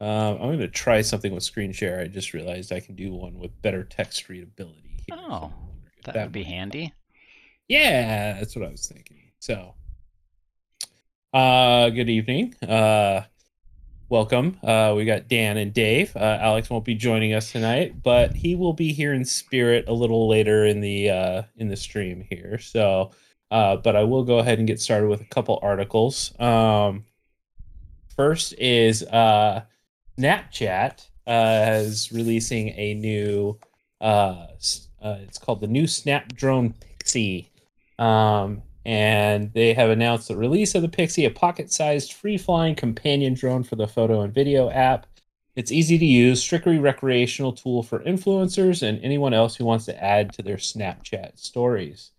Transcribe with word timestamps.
Um, 0.00 0.34
I'm 0.34 0.38
going 0.38 0.58
to 0.60 0.68
try 0.68 1.00
something 1.02 1.34
with 1.34 1.42
screen 1.42 1.72
share. 1.72 2.00
I 2.00 2.06
just 2.06 2.32
realized 2.32 2.72
I 2.72 2.80
can 2.80 2.94
do 2.94 3.12
one 3.12 3.38
with 3.38 3.60
better 3.62 3.82
text 3.82 4.28
readability. 4.28 5.02
Here. 5.06 5.16
Oh, 5.18 5.52
that, 6.04 6.14
that 6.14 6.22
would 6.24 6.32
be 6.32 6.44
handy. 6.44 6.92
Yeah, 7.66 8.34
that's 8.34 8.54
what 8.54 8.64
I 8.64 8.70
was 8.70 8.86
thinking. 8.86 9.18
So, 9.40 9.74
uh, 11.34 11.90
good 11.90 12.08
evening. 12.08 12.54
Uh, 12.62 13.22
welcome. 14.08 14.58
Uh, 14.62 14.94
we 14.96 15.04
got 15.04 15.28
Dan 15.28 15.56
and 15.56 15.74
Dave. 15.74 16.14
Uh, 16.16 16.38
Alex 16.40 16.70
won't 16.70 16.84
be 16.84 16.94
joining 16.94 17.34
us 17.34 17.50
tonight, 17.50 18.02
but 18.02 18.34
he 18.34 18.54
will 18.54 18.72
be 18.72 18.92
here 18.92 19.12
in 19.12 19.24
spirit 19.24 19.84
a 19.88 19.92
little 19.92 20.28
later 20.28 20.64
in 20.64 20.80
the 20.80 21.10
uh, 21.10 21.42
in 21.56 21.68
the 21.68 21.76
stream 21.76 22.24
here. 22.30 22.58
So, 22.58 23.10
uh, 23.50 23.76
but 23.76 23.96
I 23.96 24.04
will 24.04 24.22
go 24.22 24.38
ahead 24.38 24.58
and 24.58 24.66
get 24.66 24.80
started 24.80 25.08
with 25.08 25.20
a 25.20 25.26
couple 25.26 25.58
articles. 25.60 26.38
Um, 26.40 27.04
first 28.16 28.54
is 28.58 29.02
uh, 29.02 29.64
Snapchat 30.18 31.06
uh, 31.26 31.80
is 31.82 32.10
releasing 32.12 32.70
a 32.70 32.94
new. 32.94 33.58
Uh, 34.00 34.46
uh, 35.00 35.18
it's 35.22 35.38
called 35.38 35.60
the 35.60 35.66
new 35.66 35.86
Snap 35.86 36.32
Drone 36.32 36.74
Pixie. 36.80 37.50
Um, 37.98 38.62
and 38.84 39.52
they 39.52 39.74
have 39.74 39.90
announced 39.90 40.28
the 40.28 40.36
release 40.36 40.74
of 40.74 40.82
the 40.82 40.88
Pixie, 40.88 41.24
a 41.24 41.30
pocket 41.30 41.72
sized 41.72 42.12
free 42.12 42.38
flying 42.38 42.74
companion 42.74 43.34
drone 43.34 43.62
for 43.62 43.76
the 43.76 43.86
photo 43.86 44.22
and 44.22 44.32
video 44.32 44.70
app. 44.70 45.06
It's 45.56 45.72
easy 45.72 45.98
to 45.98 46.04
use, 46.06 46.40
strictly 46.40 46.78
recreational 46.78 47.52
tool 47.52 47.82
for 47.82 47.98
influencers 48.00 48.82
and 48.82 49.02
anyone 49.02 49.34
else 49.34 49.56
who 49.56 49.64
wants 49.64 49.84
to 49.86 50.02
add 50.02 50.32
to 50.34 50.42
their 50.42 50.56
Snapchat 50.56 51.38
stories. 51.38 52.12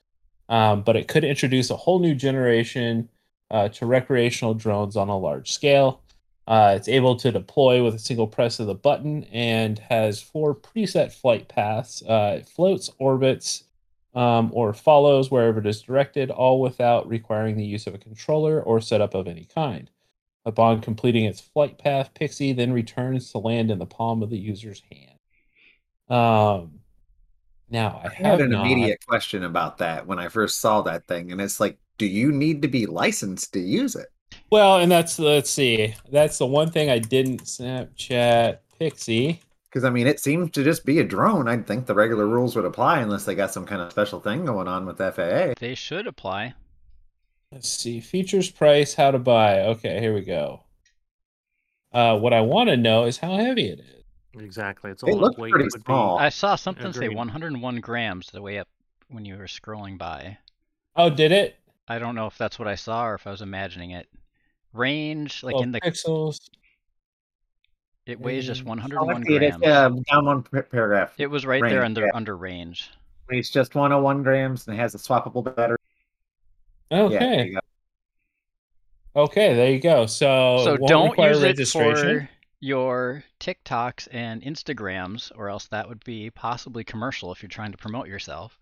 Um, 0.49 0.83
but 0.83 0.95
it 0.95 1.07
could 1.07 1.23
introduce 1.23 1.69
a 1.69 1.77
whole 1.77 1.99
new 1.99 2.15
generation 2.15 3.09
uh, 3.49 3.69
to 3.69 3.85
recreational 3.85 4.53
drones 4.53 4.95
on 4.95 5.09
a 5.09 5.17
large 5.17 5.51
scale. 5.51 6.01
Uh, 6.49 6.73
it's 6.75 6.87
able 6.87 7.15
to 7.15 7.31
deploy 7.31 7.83
with 7.83 7.93
a 7.93 7.99
single 7.99 8.25
press 8.25 8.59
of 8.59 8.65
the 8.65 8.73
button 8.73 9.23
and 9.25 9.77
has 9.77 10.19
four 10.19 10.55
preset 10.55 11.13
flight 11.13 11.47
paths. 11.47 12.01
Uh, 12.01 12.37
it 12.39 12.49
floats, 12.49 12.89
orbits, 12.97 13.65
um, 14.15 14.49
or 14.51 14.73
follows 14.73 15.29
wherever 15.29 15.59
it 15.59 15.67
is 15.67 15.83
directed, 15.83 16.31
all 16.31 16.59
without 16.59 17.07
requiring 17.07 17.55
the 17.55 17.63
use 17.63 17.85
of 17.85 17.93
a 17.93 17.99
controller 17.99 18.63
or 18.63 18.81
setup 18.81 19.13
of 19.13 19.27
any 19.27 19.45
kind. 19.45 19.91
Upon 20.43 20.81
completing 20.81 21.25
its 21.25 21.39
flight 21.39 21.77
path, 21.77 22.15
Pixie 22.15 22.53
then 22.53 22.73
returns 22.73 23.31
to 23.31 23.37
land 23.37 23.69
in 23.69 23.77
the 23.77 23.85
palm 23.85 24.23
of 24.23 24.31
the 24.31 24.39
user's 24.39 24.81
hand. 24.91 25.19
Um, 26.09 26.79
now 27.69 28.01
I 28.03 28.09
I 28.09 28.13
had 28.13 28.41
an 28.41 28.49
not. 28.49 28.65
immediate 28.65 29.05
question 29.05 29.43
about 29.43 29.77
that 29.77 30.07
when 30.07 30.17
I 30.17 30.29
first 30.29 30.59
saw 30.59 30.81
that 30.81 31.05
thing, 31.05 31.31
and 31.31 31.39
it's 31.39 31.59
like, 31.59 31.77
do 31.99 32.07
you 32.07 32.31
need 32.31 32.63
to 32.63 32.67
be 32.67 32.87
licensed 32.87 33.53
to 33.53 33.59
use 33.59 33.95
it? 33.95 34.07
Well, 34.51 34.77
and 34.77 34.91
that's 34.91 35.19
let's 35.19 35.49
see. 35.49 35.95
That's 36.11 36.37
the 36.37 36.45
one 36.45 36.71
thing 36.71 36.89
I 36.89 36.99
didn't 36.99 37.43
Snapchat 37.43 38.59
Pixie. 38.79 39.41
Because 39.65 39.83
I 39.83 39.91
mean, 39.91 40.07
it 40.07 40.19
seems 40.19 40.49
to 40.51 40.63
just 40.63 40.85
be 40.85 40.99
a 40.99 41.03
drone. 41.03 41.47
I'd 41.47 41.67
think 41.67 41.85
the 41.85 41.93
regular 41.93 42.25
rules 42.25 42.55
would 42.55 42.65
apply 42.65 43.01
unless 43.01 43.25
they 43.25 43.35
got 43.35 43.53
some 43.53 43.65
kind 43.65 43.81
of 43.81 43.91
special 43.91 44.19
thing 44.19 44.45
going 44.45 44.67
on 44.67 44.85
with 44.85 44.97
FAA. 44.97 45.53
They 45.59 45.75
should 45.75 46.07
apply. 46.07 46.55
Let's 47.51 47.69
see. 47.69 47.99
Features, 47.99 48.49
price, 48.49 48.95
how 48.95 49.11
to 49.11 49.19
buy. 49.19 49.61
Okay, 49.61 49.99
here 49.99 50.13
we 50.13 50.21
go. 50.21 50.63
Uh, 51.91 52.17
what 52.17 52.33
I 52.33 52.41
want 52.41 52.69
to 52.69 52.77
know 52.77 53.05
is 53.05 53.17
how 53.17 53.35
heavy 53.35 53.69
it 53.69 53.79
is. 53.79 54.41
Exactly. 54.41 54.91
It's 54.91 55.03
It 55.03 55.09
all 55.09 55.19
looks 55.19 55.37
weight 55.37 55.51
pretty 55.51 55.69
small. 55.69 56.17
Be. 56.17 56.25
I 56.25 56.29
saw 56.29 56.55
something 56.55 56.93
say 56.93 57.09
101 57.09 57.79
grams 57.79 58.27
the 58.31 58.41
way 58.41 58.59
up 58.59 58.67
when 59.07 59.25
you 59.25 59.37
were 59.37 59.45
scrolling 59.45 59.97
by. 59.97 60.37
Oh, 60.95 61.09
did 61.09 61.31
it? 61.31 61.55
I 61.87 61.97
don't 61.97 62.15
know 62.15 62.27
if 62.27 62.37
that's 62.37 62.59
what 62.59 62.67
I 62.67 62.75
saw 62.75 63.07
or 63.07 63.15
if 63.15 63.25
I 63.25 63.31
was 63.31 63.41
imagining 63.41 63.91
it. 63.91 64.07
Range, 64.73 65.43
like 65.43 65.55
in 65.61 65.71
the, 65.71 65.81
pixels. 65.81 66.49
it 68.05 68.19
weighs 68.19 68.45
just 68.45 68.63
101 68.63 69.15
Oh, 69.27 69.35
it. 69.35 69.43
It's, 69.43 69.57
grams. 69.57 69.73
uh, 69.73 69.89
down 70.11 70.25
one 70.25 70.43
paragraph. 70.43 71.13
It 71.17 71.27
was 71.27 71.45
right 71.45 71.61
there 71.63 71.83
under 71.83 72.01
yeah. 72.01 72.11
under 72.13 72.37
range. 72.37 72.91
It's 73.29 73.49
just 73.49 73.75
101 73.75 74.23
grams 74.23 74.67
and 74.67 74.75
it 74.75 74.79
has 74.79 74.95
a 74.95 74.97
swappable 74.97 75.55
battery. 75.55 75.77
Okay. 76.91 77.45
you 77.45 77.53
go. 77.53 77.59
Okay, 79.15 79.55
there 79.55 79.71
you 79.71 79.79
go. 79.79 80.05
So, 80.05 80.61
so 80.63 80.77
don't 80.87 81.09
require 81.09 81.31
use 81.31 81.43
it 81.43 81.45
registration. 81.47 82.19
for 82.21 82.29
your 82.59 83.23
TikToks 83.39 84.07
and 84.11 84.41
Instagrams, 84.41 85.31
or 85.35 85.49
else 85.49 85.67
that 85.67 85.87
would 85.87 86.03
be 86.03 86.29
possibly 86.29 86.83
commercial 86.83 87.31
if 87.31 87.41
you're 87.41 87.49
trying 87.49 87.71
to 87.71 87.77
promote 87.77 88.07
yourself. 88.07 88.59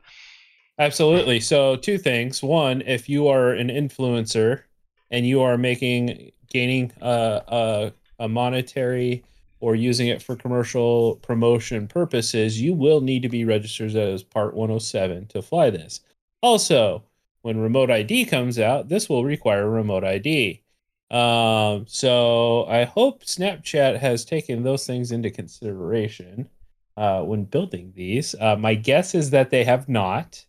Absolutely. 0.79 1.39
So, 1.39 1.75
two 1.75 1.97
things. 1.97 2.43
One, 2.43 2.81
if 2.85 3.09
you 3.09 3.27
are 3.27 3.51
an 3.51 3.69
influencer 3.69 4.63
and 5.12 5.25
you 5.25 5.41
are 5.41 5.57
making 5.57 6.31
gaining 6.50 6.91
a 7.01 7.41
a, 7.47 7.94
a 8.19 8.28
monetary 8.28 9.23
or 9.59 9.75
using 9.75 10.07
it 10.07 10.22
for 10.22 10.35
commercial 10.35 11.16
promotion 11.18 11.88
purposes, 11.88 12.62
you 12.62 12.73
will 12.73 13.01
need 13.01 13.23
to 13.23 13.29
be 13.29 13.44
registered 13.44 13.95
as 13.95 14.23
Part 14.23 14.53
107 14.53 15.28
to 15.28 15.41
fly 15.41 15.69
this. 15.69 16.01
Also, 16.41 17.03
when 17.41 17.59
remote 17.59 17.90
ID 17.90 18.25
comes 18.25 18.59
out, 18.59 18.90
this 18.90 19.09
will 19.09 19.25
require 19.25 19.69
remote 19.69 20.03
ID. 20.03 20.62
Um, 21.09 21.85
so 21.88 22.66
I 22.66 22.84
hope 22.84 23.24
Snapchat 23.24 23.97
has 24.00 24.25
taken 24.25 24.63
those 24.63 24.85
things 24.85 25.12
into 25.12 25.31
consideration 25.31 26.50
uh, 26.97 27.22
when 27.22 27.45
building 27.45 27.94
these. 27.95 28.35
Uh, 28.39 28.57
my 28.57 28.75
guess 28.75 29.16
is 29.16 29.29
that 29.29 29.50
they 29.50 29.63
have 29.63 29.88
not. 29.88 30.45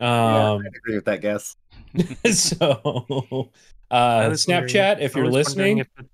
Yeah, 0.00 0.50
Um, 0.50 0.62
I'd 0.66 0.76
agree 0.76 0.94
with 0.94 1.04
that 1.06 1.20
guess. 1.20 1.56
so, 2.32 3.50
uh, 3.90 4.26
was 4.30 4.46
Snapchat, 4.46 5.00
if 5.00 5.14
you're 5.14 5.30
listening, 5.30 5.78
if, 5.78 5.88
it, 5.98 6.06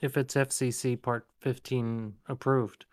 if 0.00 0.16
it's 0.16 0.34
FCC 0.34 1.00
Part 1.00 1.26
15 1.40 2.14
approved. 2.28 2.84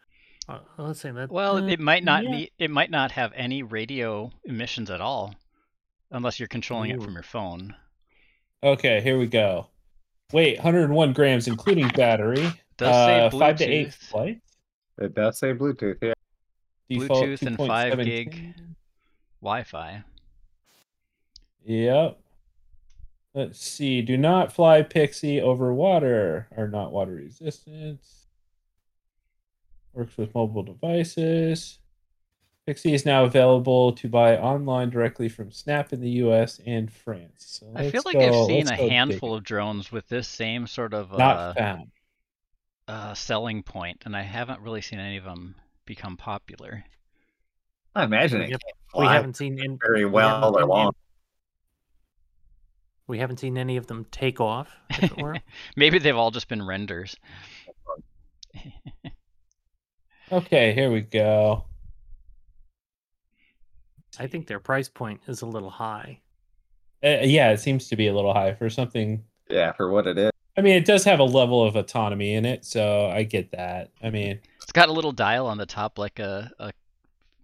Uh, 0.48 0.60
let's 0.78 1.00
say 1.00 1.12
that. 1.12 1.32
Well, 1.32 1.58
uh, 1.58 1.68
it 1.68 1.80
might 1.80 2.04
not 2.04 2.24
yeah. 2.24 2.32
be. 2.32 2.52
It 2.58 2.72
might 2.72 2.90
not 2.90 3.12
have 3.12 3.32
any 3.36 3.62
radio 3.62 4.32
emissions 4.46 4.90
at 4.90 5.02
all, 5.02 5.36
unless 6.12 6.40
you're 6.40 6.48
controlling 6.48 6.90
it 6.92 7.04
from 7.04 7.14
your 7.14 7.24
phone. 7.24 7.76
okay, 8.64 9.02
here 9.02 9.20
we 9.20 9.28
go. 9.28 9.68
Wait, 10.32 10.58
101 10.58 11.14
grams, 11.14 11.48
including 11.48 11.88
battery. 11.90 12.52
Does 12.78 12.96
say 12.96 13.20
uh, 13.26 13.30
five 13.32 13.58
to 13.58 13.66
eight 13.66 13.90
Bluetooth. 13.90 13.94
flights. 13.94 14.42
It 15.00 15.16
does 15.16 15.40
say 15.40 15.54
Bluetooth. 15.54 15.98
Yeah. 16.02 16.14
Default 16.90 17.24
Bluetooth 17.24 17.42
and 17.44 17.58
5 17.58 18.04
gig. 18.04 18.54
Wi-Fi. 19.42 20.04
Yep. 21.70 22.20
Let's 23.36 23.62
see. 23.62 24.02
Do 24.02 24.18
not 24.18 24.52
fly 24.52 24.82
Pixie 24.82 25.40
over 25.40 25.72
water. 25.72 26.48
Are 26.58 26.68
not 26.68 26.92
water 26.92 27.12
resistant. 27.14 28.00
Works 29.94 30.18
with 30.18 30.34
mobile 30.34 30.64
devices. 30.64 31.78
Pixie 32.66 32.94
is 32.96 33.06
now 33.06 33.24
available 33.24 33.92
to 33.94 34.08
buy 34.10 34.36
online 34.38 34.90
directly 34.90 35.30
from 35.30 35.52
Snap 35.52 35.94
in 35.94 36.02
the 36.02 36.10
U.S. 36.26 36.60
and 36.66 36.92
France. 36.92 37.60
So 37.62 37.68
I 37.76 37.92
feel 37.92 38.02
let's 38.04 38.06
like 38.06 38.18
I've 38.18 38.46
seen 38.48 38.68
a 38.68 38.76
handful 38.76 39.30
digging. 39.30 39.38
of 39.38 39.44
drones 39.44 39.92
with 39.92 40.08
this 40.08 40.28
same 40.28 40.66
sort 40.66 40.96
of 40.96 41.12
not 41.12 41.38
uh, 41.38 41.54
found. 41.54 41.92
uh, 42.88 43.14
selling 43.14 43.62
point, 43.62 44.02
and 44.06 44.16
I 44.16 44.22
haven't 44.24 44.62
really 44.62 44.82
seen 44.82 44.98
any 45.00 45.18
of 45.18 45.24
them 45.24 45.56
become 45.86 46.18
popular. 46.18 46.84
I 47.96 48.04
imagine 48.06 48.42
it 48.42 48.50
Yep. 48.50 48.60
can't 48.62 49.02
We 49.02 49.06
haven't 49.08 49.36
seen 49.38 49.60
in, 49.64 49.78
very 49.80 50.06
well 50.06 50.42
haven't 50.42 50.56
or 50.56 50.60
seen- 50.62 50.68
long. 50.70 50.92
We 53.10 53.18
haven't 53.18 53.40
seen 53.40 53.58
any 53.58 53.76
of 53.76 53.88
them 53.88 54.06
take 54.12 54.40
off, 54.40 54.70
if 54.92 55.04
it 55.04 55.18
were. 55.18 55.36
Maybe 55.76 55.98
they've 55.98 56.16
all 56.16 56.30
just 56.32 56.48
been 56.48 56.66
renders. 56.66 57.16
Okay, 60.32 60.74
here 60.74 60.92
we 60.92 61.02
go. 61.02 61.66
I 64.20 64.28
think 64.28 64.46
their 64.46 64.60
price 64.60 64.88
point 64.88 65.22
is 65.28 65.42
a 65.42 65.48
little 65.48 65.72
high. 65.72 66.20
Uh, 67.04 67.22
yeah, 67.24 67.50
it 67.50 67.60
seems 67.60 67.88
to 67.88 67.96
be 67.96 68.06
a 68.10 68.14
little 68.14 68.32
high 68.32 68.54
for 68.54 68.70
something. 68.70 69.24
Yeah, 69.50 69.72
for 69.72 69.90
what 69.90 70.06
it 70.06 70.20
is. 70.20 70.30
I 70.56 70.62
mean, 70.62 70.76
it 70.76 70.86
does 70.86 71.04
have 71.06 71.18
a 71.20 71.24
level 71.24 71.64
of 71.64 71.76
autonomy 71.76 72.36
in 72.36 72.46
it, 72.46 72.64
so 72.64 73.08
I 73.08 73.24
get 73.24 73.50
that. 73.54 73.90
I 74.04 74.12
mean, 74.12 74.40
It's 74.62 74.72
got 74.72 74.90
a 74.90 74.92
little 74.94 75.12
dial 75.12 75.48
on 75.48 75.58
the 75.58 75.66
top, 75.66 75.98
like 75.98 76.20
a, 76.20 76.52
a 76.60 76.72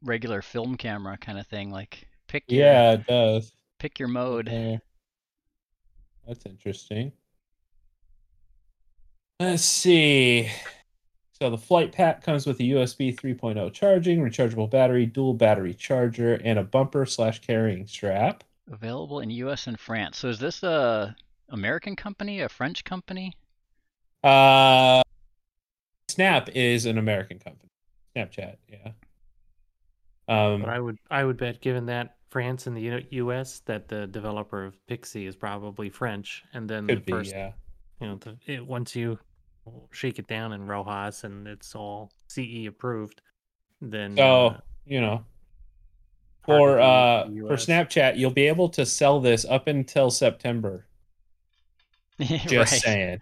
regular 0.04 0.44
film 0.44 0.78
camera 0.78 1.18
kind 1.18 1.40
of 1.40 1.48
thing. 1.48 1.72
Like 1.72 2.08
pick 2.28 2.44
your 2.50 2.66
yeah, 2.68 2.92
it 2.92 3.08
does. 3.08 3.54
pick 3.80 3.98
your 3.98 4.10
mode. 4.10 4.48
That's 6.28 6.46
interesting. 6.46 7.12
Let's 9.40 9.64
see. 9.64 10.50
So 11.42 11.50
the 11.50 11.58
flight 11.58 11.92
pack 11.92 12.24
comes 12.24 12.46
with 12.46 12.60
a 12.62 12.64
USB 12.64 13.14
3.0 13.14 13.74
charging, 13.74 14.22
rechargeable 14.22 14.70
battery, 14.70 15.06
dual 15.06 15.34
battery 15.34 15.74
charger, 15.74 16.36
and 16.36 16.58
a 16.58 16.64
bumper 16.64 17.06
slash 17.06 17.42
carrying 17.42 17.86
strap. 17.86 18.44
Available 18.72 19.20
in 19.20 19.30
U.S. 19.30 19.68
and 19.68 19.78
France. 19.78 20.18
So 20.18 20.30
is 20.30 20.40
this 20.40 20.64
a 20.64 21.14
American 21.50 21.96
company, 21.96 22.42
a 22.42 22.50
French 22.50 22.84
company? 22.86 23.34
Uh, 24.24 25.04
Snap 26.10 26.50
is 26.56 26.86
an 26.86 26.98
American 26.98 27.38
company. 27.40 27.70
Snapchat, 28.16 28.56
yeah. 28.70 28.92
Um, 30.28 30.62
But 30.62 30.70
I 30.70 30.80
would 30.80 30.98
I 31.12 31.24
would 31.26 31.38
bet, 31.38 31.62
given 31.62 31.86
that 31.88 32.16
France 32.30 32.68
and 32.68 32.76
the 32.76 33.06
U.S., 33.12 33.62
that 33.66 33.88
the 33.88 34.08
developer 34.08 34.66
of 34.66 34.86
Pixie 34.88 35.26
is 35.26 35.36
probably 35.36 35.90
French, 35.90 36.44
and 36.54 36.70
then 36.70 36.88
could 36.88 37.00
the 37.00 37.02
be, 37.02 37.12
first, 37.12 37.32
yeah. 37.32 37.52
you 38.02 38.08
know, 38.08 38.16
the, 38.18 38.38
it, 38.46 38.66
once 38.66 38.96
you 38.96 39.18
shake 39.92 40.20
it 40.20 40.28
down 40.28 40.54
in 40.54 40.66
Rojas 40.66 41.24
and 41.24 41.48
it's 41.48 41.76
all 41.76 42.12
CE 42.28 42.68
approved, 42.68 43.22
then 43.82 44.16
So 44.18 44.48
uh, 44.48 44.58
you 44.86 45.02
know, 45.02 45.24
for 46.46 46.80
uh 46.80 47.26
for 47.26 47.56
Snapchat, 47.56 48.18
you'll 48.18 48.32
be 48.32 48.48
able 48.48 48.70
to 48.70 48.86
sell 48.86 49.20
this 49.20 49.46
up 49.46 49.68
until 49.68 50.12
September. 50.12 50.86
Just 52.22 52.54
right. 52.54 52.68
saying. 52.68 53.22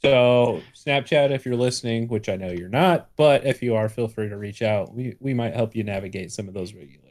So 0.00 0.62
Snapchat, 0.74 1.30
if 1.30 1.44
you're 1.44 1.56
listening, 1.56 2.08
which 2.08 2.28
I 2.28 2.36
know 2.36 2.50
you're 2.50 2.68
not, 2.68 3.10
but 3.16 3.44
if 3.44 3.62
you 3.62 3.74
are, 3.74 3.88
feel 3.88 4.08
free 4.08 4.28
to 4.28 4.36
reach 4.36 4.62
out. 4.62 4.94
We 4.94 5.16
we 5.20 5.34
might 5.34 5.54
help 5.54 5.74
you 5.74 5.84
navigate 5.84 6.32
some 6.32 6.48
of 6.48 6.54
those 6.54 6.72
regulations. 6.72 7.07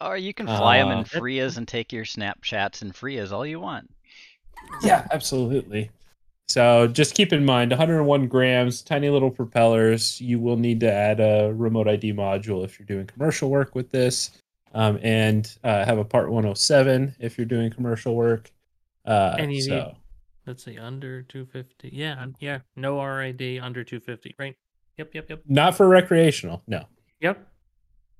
Or 0.00 0.16
you 0.16 0.34
can 0.34 0.46
fly 0.46 0.78
them 0.78 0.88
Uh, 0.88 0.92
in 0.92 0.98
that- 0.98 1.08
Frias 1.08 1.56
and 1.56 1.66
take 1.66 1.92
your 1.92 2.04
Snapchats 2.04 2.82
in 2.82 2.92
Frias 2.92 3.32
all 3.32 3.46
you 3.46 3.60
want. 3.60 3.90
Yeah, 4.82 5.06
absolutely. 5.12 5.90
So 6.48 6.86
just 6.86 7.14
keep 7.14 7.32
in 7.32 7.44
mind 7.44 7.70
101 7.72 8.28
grams, 8.28 8.82
tiny 8.82 9.08
little 9.10 9.30
propellers. 9.30 10.20
You 10.20 10.38
will 10.38 10.56
need 10.56 10.80
to 10.80 10.92
add 10.92 11.18
a 11.20 11.52
remote 11.54 11.88
ID 11.88 12.12
module 12.12 12.64
if 12.64 12.78
you're 12.78 12.86
doing 12.86 13.06
commercial 13.06 13.50
work 13.50 13.74
with 13.74 13.90
this, 13.90 14.30
um, 14.74 14.98
and 15.02 15.56
uh, 15.64 15.84
have 15.84 15.98
a 15.98 16.04
part 16.04 16.30
107 16.30 17.16
if 17.18 17.36
you're 17.38 17.46
doing 17.46 17.70
commercial 17.70 18.14
work. 18.14 18.50
Uh, 19.04 19.36
And 19.38 19.52
you 19.52 19.62
so 19.62 19.74
need- 19.76 19.96
let's 20.46 20.64
see, 20.64 20.78
under 20.78 21.22
250. 21.22 21.90
Yeah, 21.92 22.26
yeah, 22.38 22.60
no 22.76 23.00
RID 23.02 23.58
under 23.60 23.82
250, 23.82 24.34
right? 24.38 24.54
Yep, 24.98 25.14
yep, 25.14 25.30
yep, 25.30 25.42
not 25.46 25.76
for 25.76 25.88
recreational. 25.88 26.62
No. 26.66 26.86
yep. 27.20 27.38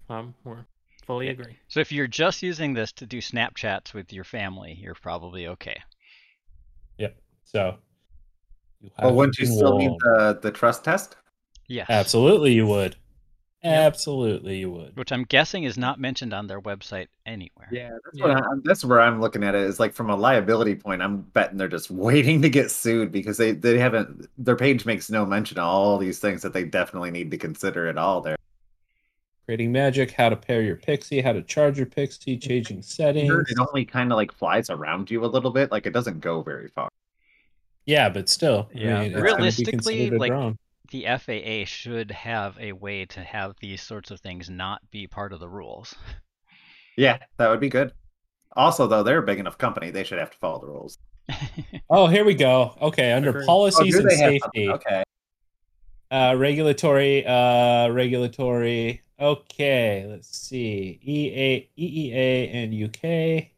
Um, 0.09 0.35
we're 0.45 0.65
fully 1.07 1.29
agree. 1.29 1.57
So 1.69 1.81
if 1.81 1.93
you're 1.93 2.07
just 2.07 2.43
using 2.43 2.75
this 2.75 2.93
to 2.93 3.07
do 3.07 3.19
Snapchats 3.19 3.95
with 3.95 4.13
your 4.13 4.25
family, 4.25 4.77
you're 4.81 4.95
probably 4.95 5.47
okay. 5.49 5.81
Yep. 6.99 7.17
So. 7.45 7.79
You 8.81 8.91
Well, 8.99 9.09
have 9.09 9.17
wouldn't 9.17 9.39
you 9.39 9.47
still 9.47 9.79
need 9.79 9.93
the 10.01 10.39
the 10.43 10.51
trust 10.51 10.85
test? 10.85 11.17
Yes. 11.69 11.87
Absolutely, 11.89 12.53
you 12.53 12.67
would. 12.67 12.97
Absolutely, 13.65 14.59
you 14.59 14.71
would. 14.71 14.97
Which 14.97 15.11
I'm 15.11 15.25
guessing 15.25 15.65
is 15.65 15.77
not 15.77 15.99
mentioned 15.99 16.33
on 16.33 16.47
their 16.47 16.61
website 16.61 17.09
anywhere. 17.25 17.69
Yeah, 17.73 17.91
that's 18.05 18.19
Yeah. 18.19 18.27
what 18.29 18.37
I, 18.37 18.49
that's 18.65 18.85
where 18.85 19.01
I'm 19.01 19.21
looking 19.21 19.43
at 19.43 19.55
it. 19.55 19.63
Is 19.63 19.81
like 19.81 19.93
from 19.93 20.11
a 20.11 20.15
liability 20.17 20.77
point, 20.77 21.03
I'm 21.03 21.23
betting 21.23 21.57
they're 21.57 21.67
just 21.69 21.91
waiting 22.07 22.43
to 22.43 22.49
get 22.49 22.71
sued 22.71 23.11
because 23.11 23.37
they 23.39 23.53
they 23.53 23.79
haven't 23.79 24.29
their 24.39 24.57
page 24.57 24.85
makes 24.87 25.11
no 25.11 25.25
mention 25.27 25.59
of 25.59 25.65
all 25.65 25.99
these 25.99 26.19
things 26.19 26.43
that 26.43 26.53
they 26.53 26.65
definitely 26.65 27.11
need 27.11 27.31
to 27.31 27.39
consider 27.39 27.89
at 27.89 27.99
all. 27.99 28.21
There, 28.21 28.37
Creating 29.47 29.71
magic, 29.71 30.11
how 30.11 30.29
to 30.29 30.35
pair 30.35 30.61
your 30.61 30.75
pixie, 30.75 31.21
how 31.21 31.33
to 31.33 31.41
charge 31.41 31.77
your 31.77 31.87
pixie, 31.87 32.37
changing 32.37 32.83
settings. 32.83 33.49
it 33.49 33.59
only 33.61 33.85
kind 33.85 34.11
of 34.11 34.17
like 34.17 34.33
flies 34.33 34.71
around 34.71 35.09
you 35.09 35.25
a 35.25 35.27
little 35.27 35.53
bit, 35.53 35.71
like 35.71 35.87
it 35.87 35.93
doesn't 35.93 36.19
go 36.19 36.43
very 36.43 36.67
far. 36.69 36.89
Yeah, 37.85 38.09
but 38.09 38.29
still, 38.29 38.69
I 38.75 38.79
Yeah, 38.79 38.95
mean, 39.03 39.13
it's 39.13 39.15
be 39.17 39.23
realistically, 39.23 40.11
like- 40.11 40.31
drone. 40.33 40.59
The 40.91 41.07
FAA 41.07 41.65
should 41.65 42.11
have 42.13 42.57
a 42.61 42.71
way 42.73 43.05
to 43.07 43.21
have 43.21 43.55
these 43.61 43.83
sorts 43.83 44.11
of 44.13 44.21
things 44.21 44.49
not 44.49 44.81
be 44.93 45.07
part 45.09 45.33
of 45.33 45.41
the 45.41 45.49
rules. 45.49 45.95
Yeah, 46.97 47.19
that 47.39 47.49
would 47.49 47.59
be 47.61 47.69
good. 47.69 47.93
Also, 48.57 48.87
though, 48.87 49.03
they're 49.03 49.19
a 49.19 49.23
big 49.27 49.39
enough 49.41 49.59
company; 49.59 49.91
they 49.91 50.03
should 50.05 50.19
have 50.19 50.31
to 50.31 50.39
follow 50.39 50.61
the 50.61 50.67
rules. 50.67 50.99
Oh, 51.91 52.07
here 52.09 52.25
we 52.25 52.35
go. 52.35 52.75
Okay, 52.81 53.13
under 53.13 53.31
Agreed. 53.31 53.43
Oh, 53.45 53.47
policies 53.47 53.95
do 53.95 54.01
and 54.03 54.11
safety, 54.13 54.39
something? 54.41 54.71
Okay, 54.71 55.03
uh, 56.11 56.35
regulatory, 56.37 57.25
uh, 57.27 57.89
regulatory. 57.91 59.03
Okay, 59.19 60.07
let's 60.09 60.37
see. 60.37 60.99
EA, 61.03 61.69
EEA, 61.79 62.55
and 62.55 62.85
UK. 62.85 63.49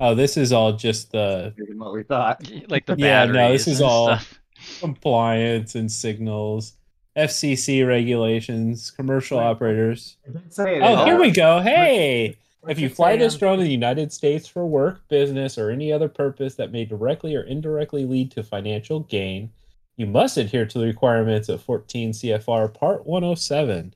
Oh, 0.00 0.14
this 0.14 0.36
is 0.36 0.52
all 0.52 0.72
just 0.72 1.12
the 1.12 1.54
what 1.76 1.92
we 1.92 2.02
thought. 2.02 2.50
like 2.68 2.86
the 2.86 2.94
Yeah, 2.98 3.24
no, 3.26 3.52
this 3.52 3.66
is 3.68 3.80
all- 3.80 4.06
stuff. 4.16 4.40
compliance 4.80 5.74
and 5.74 5.90
signals, 5.90 6.74
FCC 7.16 7.86
regulations, 7.86 8.90
commercial 8.90 9.38
Right. 9.38 9.46
operators. 9.46 10.16
Oh, 10.34 10.38
is. 10.48 10.56
here 10.56 10.80
oh. 11.16 11.20
we 11.20 11.30
go. 11.30 11.60
Hey. 11.60 12.36
If 12.68 12.80
you 12.80 12.88
fly 12.88 13.16
this 13.16 13.36
drone 13.36 13.60
in 13.60 13.64
the 13.64 13.70
United 13.70 14.12
States 14.12 14.48
for 14.48 14.66
work, 14.66 15.06
business, 15.08 15.56
or 15.56 15.70
any 15.70 15.92
other 15.92 16.08
purpose 16.08 16.56
that 16.56 16.72
may 16.72 16.84
directly 16.84 17.36
or 17.36 17.42
indirectly 17.42 18.04
lead 18.04 18.32
to 18.32 18.42
financial 18.42 19.00
gain, 19.00 19.50
you 19.96 20.06
must 20.06 20.36
adhere 20.36 20.66
to 20.66 20.78
the 20.78 20.84
requirements 20.86 21.48
of 21.48 21.62
14 21.62 22.10
CFR 22.10 22.74
Part 22.74 23.06
107. 23.06 23.94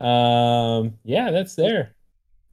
Um, 0.00 0.94
yeah, 1.04 1.30
that's 1.30 1.54
there. 1.54 1.94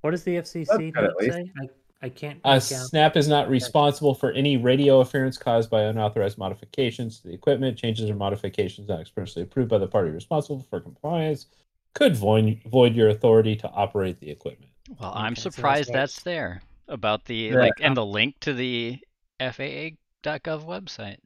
What 0.02 0.12
does 0.12 0.24
the 0.24 0.36
FCC 0.38 0.94
good, 0.94 1.12
say? 1.20 1.52
I, 1.62 1.70
I 2.06 2.10
can't 2.10 2.40
Uh. 2.44 2.60
Snap 2.60 3.18
is 3.18 3.28
not 3.28 3.50
responsible 3.50 4.14
for 4.14 4.32
any 4.32 4.58
radio 4.58 5.00
interference 5.00 5.38
caused 5.38 5.70
by 5.70 5.84
unauthorized 5.84 6.38
modifications 6.38 7.20
to 7.22 7.28
the 7.30 7.34
equipment. 7.34 7.78
Changes 7.78 8.10
or 8.10 8.16
modifications 8.16 8.88
not 8.88 9.02
expressly 9.02 9.42
approved 9.44 9.70
by 9.70 9.78
the 9.78 9.88
party 9.88 10.12
responsible 10.12 10.66
for 10.70 10.80
compliance 10.80 11.48
could 11.96 12.16
void, 12.16 12.62
void 12.68 12.94
your 12.94 13.10
authority 13.10 13.56
to 13.56 13.68
operate 13.70 14.20
the 14.20 14.30
equipment. 14.30 14.72
Well, 15.00 15.12
I'm 15.16 15.32
Okay, 15.32 15.42
so 15.42 15.44
that's 15.50 15.56
surprised 15.56 15.94
that's 15.94 16.22
there 16.22 16.62
about 16.88 17.26
the 17.26 17.36
Yeah. 17.36 17.56
like 17.56 17.74
and 17.82 17.98
the 17.98 18.06
link 18.06 18.36
to 18.42 18.54
the 18.54 19.00
FAA.gov 19.40 20.64
website. 20.66 21.18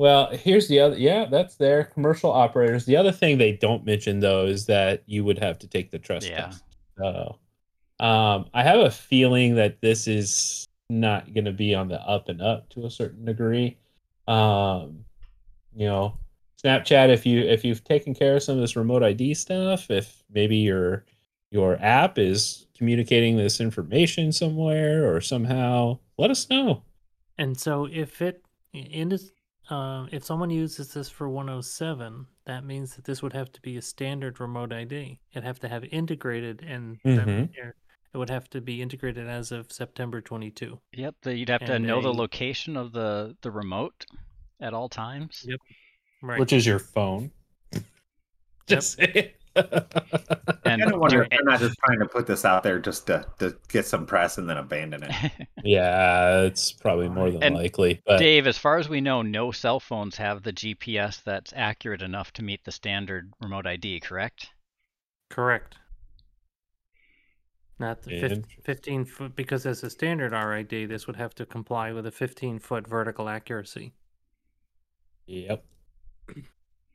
Well, 0.00 0.30
here's 0.30 0.66
the 0.66 0.80
other. 0.80 0.96
Yeah, 0.96 1.26
that's 1.26 1.56
there. 1.56 1.84
Commercial 1.84 2.32
operators. 2.32 2.86
The 2.86 2.96
other 2.96 3.12
thing 3.12 3.36
they 3.36 3.52
don't 3.52 3.84
mention 3.84 4.20
though 4.20 4.46
is 4.46 4.64
that 4.64 5.02
you 5.04 5.24
would 5.24 5.38
have 5.38 5.58
to 5.58 5.68
take 5.68 5.90
the 5.90 5.98
trust 5.98 6.26
Yeah. 6.26 6.46
test. 6.46 6.64
So, 6.96 7.38
um, 7.98 8.46
I 8.54 8.62
have 8.62 8.80
a 8.80 8.90
feeling 8.90 9.56
that 9.56 9.82
this 9.82 10.08
is 10.08 10.66
not 10.88 11.34
going 11.34 11.44
to 11.44 11.52
be 11.52 11.74
on 11.74 11.88
the 11.88 12.00
up 12.00 12.30
and 12.30 12.40
up 12.40 12.70
to 12.70 12.86
a 12.86 12.90
certain 12.90 13.26
degree. 13.26 13.76
Um, 14.26 15.04
you 15.76 15.84
know, 15.84 16.16
Snapchat. 16.64 17.10
If 17.10 17.26
you 17.26 17.40
if 17.40 17.62
you've 17.62 17.84
taken 17.84 18.14
care 18.14 18.36
of 18.36 18.42
some 18.42 18.54
of 18.54 18.62
this 18.62 18.76
remote 18.76 19.02
ID 19.02 19.34
stuff, 19.34 19.90
if 19.90 20.24
maybe 20.30 20.56
your 20.56 21.04
your 21.50 21.76
app 21.78 22.16
is 22.18 22.66
communicating 22.74 23.36
this 23.36 23.60
information 23.60 24.32
somewhere 24.32 25.14
or 25.14 25.20
somehow, 25.20 25.98
let 26.16 26.30
us 26.30 26.48
know. 26.48 26.84
And 27.36 27.60
so 27.60 27.84
if 27.84 28.22
it 28.22 28.42
in 28.72 29.12
this, 29.70 29.76
uh, 29.76 30.06
if 30.12 30.24
someone 30.24 30.50
uses 30.50 30.92
this 30.92 31.08
for 31.08 31.28
107, 31.28 32.26
that 32.46 32.64
means 32.64 32.96
that 32.96 33.04
this 33.04 33.22
would 33.22 33.32
have 33.32 33.52
to 33.52 33.60
be 33.60 33.76
a 33.76 33.82
standard 33.82 34.40
remote 34.40 34.72
ID. 34.72 35.20
It'd 35.32 35.44
have 35.44 35.60
to 35.60 35.68
have 35.68 35.84
integrated, 35.84 36.62
and 36.62 36.98
then 37.04 37.48
Mhm. 37.48 37.56
it 38.12 38.16
would 38.18 38.30
have 38.30 38.50
to 38.50 38.60
be 38.60 38.82
integrated 38.82 39.28
as 39.28 39.52
of 39.52 39.70
September 39.72 40.20
22. 40.20 40.80
Yep, 40.92 41.14
the, 41.22 41.36
you'd 41.36 41.48
have 41.48 41.64
to 41.66 41.74
And 41.74 41.86
know 41.86 42.00
the 42.02 42.12
location 42.12 42.76
of 42.76 42.92
the 42.92 43.36
the 43.42 43.50
remote 43.50 44.04
at 44.60 44.74
all 44.74 44.88
times. 44.88 45.44
Yep. 45.46 45.60
Right. 46.22 46.38
which 46.38 46.52
is 46.52 46.66
your 46.66 46.78
phone. 46.78 47.30
Just 48.66 48.96
say 48.98 49.34
And 50.62 50.82
I 50.82 50.84
kind 50.84 50.94
of 50.94 51.00
wonder 51.00 51.16
do- 51.16 51.22
if 51.22 51.30
they're 51.30 51.42
not 51.42 51.58
just 51.58 51.76
trying 51.84 51.98
to 51.98 52.06
put 52.06 52.26
this 52.26 52.44
out 52.44 52.62
there 52.62 52.78
just 52.78 53.06
to, 53.08 53.26
to 53.40 53.56
get 53.68 53.86
some 53.86 54.06
press 54.06 54.38
and 54.38 54.48
then 54.48 54.56
abandon 54.56 55.02
it. 55.02 55.32
yeah, 55.64 56.42
it's 56.42 56.70
probably 56.70 57.08
more 57.08 57.30
than 57.30 57.42
And 57.42 57.54
likely. 57.56 58.00
But 58.06 58.18
Dave, 58.18 58.46
as 58.46 58.56
far 58.56 58.78
as 58.78 58.88
we 58.88 59.00
know, 59.00 59.22
no 59.22 59.50
cell 59.50 59.80
phones 59.80 60.16
have 60.16 60.42
the 60.42 60.52
GPS 60.52 61.22
that's 61.24 61.52
accurate 61.56 62.02
enough 62.02 62.32
to 62.34 62.42
meet 62.44 62.62
the 62.64 62.70
standard 62.70 63.32
remote 63.40 63.66
ID, 63.66 64.00
correct? 64.00 64.50
Correct. 65.28 65.76
Not 67.80 68.02
the 68.02 68.20
fif- 68.20 68.44
15 68.62 69.04
foot, 69.06 69.34
because 69.34 69.64
as 69.66 69.82
a 69.82 69.90
standard 69.90 70.32
RID, 70.32 70.88
this 70.88 71.06
would 71.06 71.16
have 71.16 71.34
to 71.36 71.46
comply 71.46 71.92
with 71.92 72.06
a 72.06 72.12
15 72.12 72.58
foot 72.58 72.86
vertical 72.86 73.28
accuracy. 73.28 73.94
yep. 75.26 75.64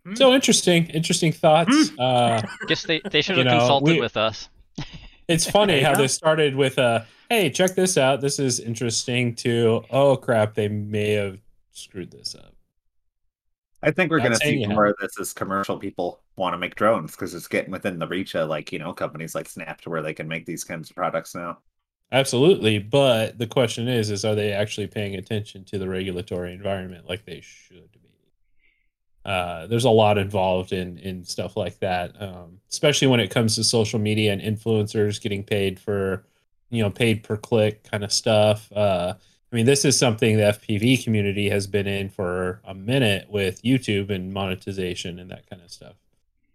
Hmm. 0.06 0.16
So 0.16 0.34
interesting, 0.34 0.86
interesting 0.88 1.32
thoughts. 1.32 1.92
Uh, 1.98 2.42
Guess 2.68 2.84
they, 2.84 3.02
they 3.10 3.22
should 3.22 3.38
You 3.38 3.44
have 3.44 3.54
know, 3.54 3.60
consulted 3.60 3.94
we- 3.94 4.00
with 4.00 4.18
us. 4.18 4.50
it's 5.28 5.50
funny 5.50 5.82
how 5.82 5.96
go. 5.96 6.02
this 6.02 6.14
started 6.14 6.56
with 6.56 6.78
a 6.78 7.06
hey, 7.30 7.50
check 7.50 7.76
this 7.76 7.98
out. 7.98 8.22
This 8.22 8.40
is 8.40 8.60
interesting. 8.60 9.34
To 9.36 9.84
oh 9.90 10.16
crap, 10.16 10.54
they 10.54 10.68
may 10.68 11.12
have 11.12 11.40
screwed 11.72 12.12
this 12.12 12.36
up. 12.36 12.54
I 13.82 13.92
think 13.92 14.12
we're 14.12 14.20
going 14.20 14.32
to 14.32 14.38
see 14.38 14.66
more 14.66 14.88
of 14.88 14.96
this 15.00 15.20
as 15.20 15.32
commercial 15.32 15.78
people 15.78 16.22
want 16.38 16.54
to 16.54 16.58
make 16.58 16.76
drones 16.76 17.12
because 17.12 17.34
it's 17.36 17.48
getting 17.48 17.72
within 17.72 18.00
the 18.00 18.08
reach 18.08 18.36
of 18.36 18.50
like 18.50 18.72
you 18.72 18.80
know 18.80 18.94
companies 18.94 19.34
like 19.36 19.48
Snap 19.48 19.82
to 19.82 19.90
where 19.90 20.02
they 20.02 20.14
can 20.14 20.28
make 20.28 20.46
these 20.46 20.64
kinds 20.64 20.90
of 20.90 20.96
products 20.96 21.34
now. 21.34 21.60
Absolutely, 22.12 22.80
but 22.80 23.38
the 23.40 23.48
question 23.48 23.88
is: 23.88 24.12
is 24.12 24.26
are 24.26 24.36
they 24.36 24.52
actually 24.52 24.88
paying 24.88 25.16
attention 25.16 25.64
to 25.66 25.80
the 25.80 25.90
regulatory 25.90 26.54
environment 26.54 27.08
like 27.10 27.26
they 27.26 27.42
should 27.42 27.92
be? 27.92 28.00
Uh, 29.26 29.66
there's 29.68 29.86
a 29.86 29.90
lot 29.90 30.18
involved 30.18 30.72
in 30.72 30.98
in 31.00 31.24
stuff 31.24 31.58
like 31.58 31.80
that, 31.80 32.14
um, 32.22 32.60
especially 32.70 33.08
when 33.08 33.20
it 33.20 33.32
comes 33.32 33.56
to 33.56 33.64
social 33.64 34.00
media 34.00 34.32
and 34.32 34.42
influencers 34.42 35.22
getting 35.22 35.44
paid 35.44 35.80
for, 35.80 36.24
you 36.70 36.84
know, 36.84 36.90
paid 36.90 37.24
per 37.24 37.36
click 37.36 37.84
kind 37.84 38.04
of 38.04 38.14
stuff. 38.14 38.72
Uh, 38.72 39.14
I 39.52 39.56
mean, 39.56 39.66
this 39.66 39.86
is 39.86 39.98
something 39.98 40.38
the 40.38 40.44
FPV 40.44 41.04
community 41.04 41.50
has 41.50 41.66
been 41.66 41.88
in 41.88 42.10
for 42.10 42.62
a 42.66 42.76
minute 42.76 43.30
with 43.30 43.64
YouTube 43.64 44.10
and 44.10 44.32
monetization 44.34 45.18
and 45.20 45.32
that 45.32 45.50
kind 45.50 45.62
of 45.62 45.72
stuff. 45.72 45.96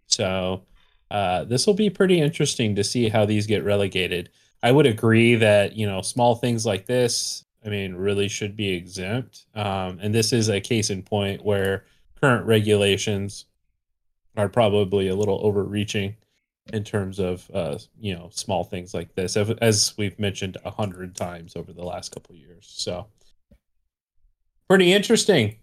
So 0.07 0.63
uh, 1.09 1.43
this 1.43 1.67
will 1.67 1.73
be 1.73 1.89
pretty 1.89 2.21
interesting 2.21 2.75
to 2.75 2.83
see 2.83 3.09
how 3.09 3.25
these 3.25 3.47
get 3.47 3.63
relegated. 3.63 4.29
I 4.63 4.71
would 4.71 4.85
agree 4.85 5.35
that 5.35 5.75
you 5.75 5.87
know 5.87 6.01
small 6.01 6.35
things 6.35 6.65
like 6.65 6.85
this 6.85 7.43
I 7.65 7.69
mean, 7.69 7.95
really 7.95 8.27
should 8.27 8.55
be 8.55 8.69
exempt. 8.69 9.45
Um, 9.53 9.99
and 10.01 10.13
this 10.13 10.33
is 10.33 10.49
a 10.49 10.59
case 10.59 10.89
in 10.89 11.03
point 11.03 11.45
where 11.45 11.85
current 12.21 12.45
regulations 12.45 13.45
are 14.37 14.49
probably 14.49 15.07
a 15.07 15.15
little 15.15 15.39
overreaching 15.43 16.15
in 16.71 16.83
terms 16.83 17.19
of 17.19 17.49
uh, 17.53 17.77
you 17.99 18.15
know 18.15 18.29
small 18.31 18.63
things 18.63 18.93
like 18.93 19.13
this, 19.15 19.35
as 19.35 19.93
we've 19.97 20.19
mentioned 20.19 20.57
a 20.63 20.71
hundred 20.71 21.15
times 21.15 21.55
over 21.55 21.73
the 21.73 21.83
last 21.83 22.11
couple 22.11 22.35
years. 22.35 22.67
So 22.67 23.07
pretty 24.69 24.93
interesting. 24.93 25.57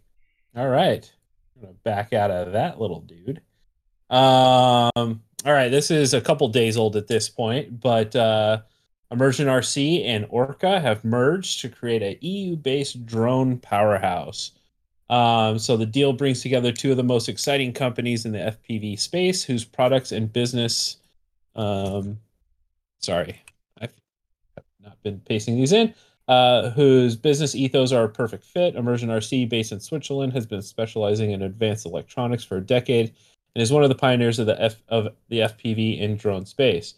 All 0.56 0.68
right, 0.68 1.10
I'm 1.56 1.62
gonna 1.62 1.74
back 1.84 2.12
out 2.12 2.30
of 2.30 2.52
that 2.52 2.80
little 2.80 3.00
dude. 3.00 3.40
Um, 4.10 5.22
all 5.44 5.52
right, 5.52 5.70
this 5.70 5.90
is 5.90 6.14
a 6.14 6.20
couple 6.20 6.48
days 6.48 6.76
old 6.76 6.96
at 6.96 7.06
this 7.06 7.28
point, 7.28 7.80
but 7.80 8.14
uh, 8.16 8.62
Immersion 9.10 9.46
RC 9.46 10.04
and 10.04 10.26
Orqa 10.26 10.80
have 10.80 11.04
merged 11.04 11.60
to 11.60 11.68
create 11.68 12.02
a 12.02 12.18
EU-based 12.26 13.06
drone 13.06 13.58
powerhouse. 13.58 14.52
Um, 15.10 15.58
so 15.58 15.76
the 15.76 15.86
deal 15.86 16.12
brings 16.12 16.42
together 16.42 16.70
two 16.70 16.90
of 16.90 16.96
the 16.96 17.04
most 17.04 17.28
exciting 17.28 17.72
companies 17.72 18.26
in 18.26 18.32
the 18.32 18.56
FPV 18.68 18.98
space, 18.98 19.42
whose 19.42 19.64
products 19.64 20.12
and 20.12 20.30
business, 20.32 20.98
um, 21.56 22.18
sorry, 22.98 23.40
I've 23.80 23.92
not 24.82 25.02
been 25.02 25.20
pasting 25.20 25.56
these 25.56 25.72
in, 25.72 25.94
uh, 26.28 26.70
whose 26.70 27.16
business 27.16 27.54
ethos 27.54 27.90
are 27.90 28.04
a 28.04 28.08
perfect 28.08 28.44
fit. 28.44 28.74
Immersion 28.74 29.08
RC, 29.08 29.48
based 29.48 29.72
in 29.72 29.80
Switzerland, 29.80 30.34
has 30.34 30.46
been 30.46 30.60
specializing 30.60 31.30
in 31.30 31.42
advanced 31.42 31.86
electronics 31.86 32.44
for 32.44 32.58
a 32.58 32.64
decade 32.64 33.14
and 33.54 33.62
is 33.62 33.72
one 33.72 33.82
of 33.82 33.88
the 33.88 33.94
pioneers 33.94 34.38
of 34.38 34.46
the 34.46 34.60
F, 34.62 34.82
of 34.88 35.08
the 35.30 35.40
FPV 35.40 35.98
in 35.98 36.18
drone 36.18 36.44
space. 36.44 36.94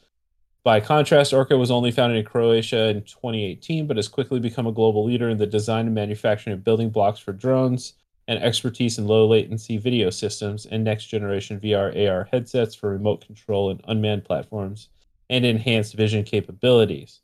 By 0.64 0.81
contrast, 0.81 1.33
Orqa 1.33 1.57
was 1.59 1.71
only 1.71 1.93
founded 1.93 2.19
in 2.19 2.25
Croatia 2.25 2.88
in 2.88 3.02
2018, 3.02 3.87
but 3.87 3.97
has 3.97 4.09
quickly 4.09 4.40
become 4.40 4.67
a 4.67 4.73
global 4.73 5.05
leader 5.05 5.31
in 5.31 5.38
the 5.38 5.47
design 5.47 5.87
and 5.87 5.95
manufacturing 5.95 6.52
of 6.52 6.64
building 6.64 6.90
blocks 6.90 7.21
for 7.21 7.33
drones 7.33 7.95
and 8.30 8.40
expertise 8.44 8.96
in 8.96 9.08
low 9.08 9.26
latency 9.26 9.76
video 9.76 10.08
systems 10.08 10.64
and 10.64 10.84
next 10.84 11.06
generation 11.06 11.58
VR 11.58 12.08
AR 12.08 12.28
headsets 12.30 12.76
for 12.76 12.90
remote 12.90 13.26
control 13.26 13.70
and 13.70 13.80
unmanned 13.88 14.25
platforms 14.25 14.88
and 15.28 15.44
enhanced 15.44 15.94
vision 15.94 16.22
capabilities. 16.22 17.22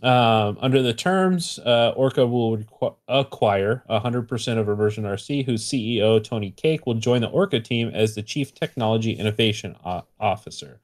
Um, 0.00 0.58
under 0.60 0.80
the 0.80 0.94
terms, 0.94 1.58
uh, 1.64 1.94
Orqa 1.96 2.30
will 2.30 2.58
requ- 2.58 2.94
acquire 3.08 3.82
100% 3.90 4.58
of 4.58 4.68
Immersion 4.68 5.02
RC, 5.02 5.44
whose 5.44 5.64
CEO, 5.64 6.22
Tony 6.22 6.52
Cake, 6.52 6.86
will 6.86 6.94
join 6.94 7.22
the 7.22 7.30
Orqa 7.30 7.62
team 7.62 7.90
as 7.92 8.14
the 8.14 8.22
Chief 8.22 8.54
Technology 8.54 9.14
Innovation 9.14 9.74
o- 9.84 10.04
Officer. 10.20 10.80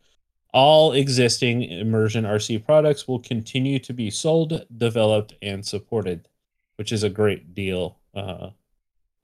All 0.52 0.92
existing 0.92 1.62
Immersion 1.62 2.24
RC 2.24 2.64
products 2.64 3.06
will 3.06 3.20
continue 3.20 3.78
to 3.78 3.92
be 3.92 4.10
sold, 4.10 4.66
developed, 4.76 5.34
and 5.40 5.64
supported, 5.64 6.26
which 6.74 6.90
is 6.90 7.04
a 7.04 7.10
great 7.10 7.54
deal 7.54 7.98
uh, 8.16 8.50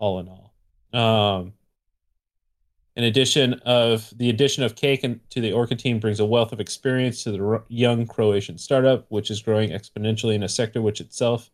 all 0.04 0.18
in 0.18 0.28
all. 0.28 0.52
Um, 0.92 1.54
in 2.94 3.04
addition 3.04 3.54
of 3.64 4.12
the 4.16 4.28
addition 4.28 4.62
of 4.62 4.76
Cake 4.76 5.02
and 5.02 5.18
to 5.30 5.40
the 5.40 5.50
Orqa 5.50 5.78
team 5.78 5.98
brings 5.98 6.20
a 6.20 6.26
wealth 6.26 6.52
of 6.52 6.60
experience 6.60 7.24
to 7.24 7.32
the 7.32 7.62
young 7.68 8.06
Croatian 8.06 8.58
startup, 8.58 9.06
which 9.08 9.30
is 9.30 9.40
growing 9.40 9.70
exponentially 9.70 10.34
in 10.34 10.42
a 10.42 10.48
sector 10.48 10.82
which 10.82 11.00
itself 11.00 11.50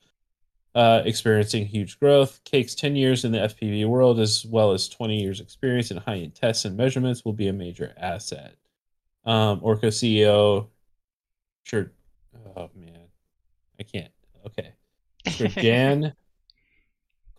uh, 0.75 1.03
experiencing 1.05 1.65
huge 1.65 1.99
growth. 2.01 2.41
Cake's 2.45 2.75
10 2.75 2.97
years 2.97 3.25
in 3.25 3.31
the 3.31 3.39
FPV 3.39 3.87
world, 3.87 4.19
as 4.19 4.45
well 4.45 4.73
as 4.73 4.89
20 4.89 5.21
years 5.21 5.41
experience 5.41 5.93
in 5.93 5.97
high-end 5.97 6.35
tests 6.35 6.65
and 6.65 6.77
measurements, 6.77 7.25
will 7.25 7.33
be 7.33 7.49
a 7.49 7.53
major 7.53 7.95
asset. 7.97 8.57
Um, 9.25 9.61
Orqa 9.61 9.87
CEO, 9.87 10.67
sure. 11.63 11.93
Oh 12.57 12.69
man, 12.75 13.07
I 13.79 13.85
can't. 13.85 14.13
Okay, 14.45 14.73
Sir 15.29 15.47
Jan 15.47 16.15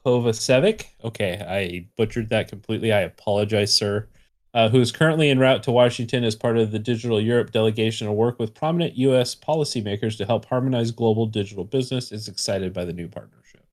Kovacevic. 0.06 0.86
Okay, 1.04 1.44
I 1.48 1.88
butchered 1.98 2.30
that 2.30 2.50
completely. 2.50 2.92
I 2.92 3.02
apologize, 3.02 3.74
sir. 3.74 4.08
Uh, 4.54 4.68
who 4.68 4.82
is 4.82 4.92
currently 4.92 5.30
en 5.30 5.40
route 5.40 5.64
to 5.64 5.72
Washington 5.72 6.26
as 6.26 6.36
part 6.36 6.58
of 6.58 6.72
the 6.72 6.80
Digital 6.80 7.22
Europe 7.22 7.52
delegation 7.52 8.06
to 8.08 8.12
work 8.12 8.38
with 8.38 8.54
prominent 8.54 8.98
U.S. 8.98 9.34
policymakers 9.34 10.18
to 10.18 10.26
help 10.26 10.44
harmonize 10.44 10.92
global 10.92 11.26
digital 11.26 11.64
business, 11.64 12.12
is 12.12 12.28
excited 12.28 12.74
by 12.74 12.84
the 12.84 12.92
new 12.92 13.08
partnership. 13.08 13.66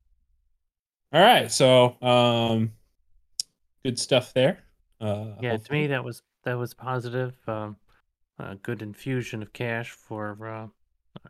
All 1.12 1.20
right, 1.20 1.50
so 1.50 1.96
um, 2.00 2.70
good 3.84 3.98
stuff 3.98 4.32
there. 4.34 4.60
Uh, 5.00 5.32
yeah, 5.40 5.50
hopefully. 5.52 5.58
to 5.58 5.72
me 5.72 5.86
that 5.88 6.04
was 6.04 6.22
that 6.44 6.54
was 6.54 6.74
positive. 6.74 7.34
Um, 7.48 7.76
a 8.38 8.54
good 8.56 8.82
infusion 8.82 9.42
of 9.42 9.52
cash 9.52 9.90
for 9.90 10.36
uh, 10.46 10.66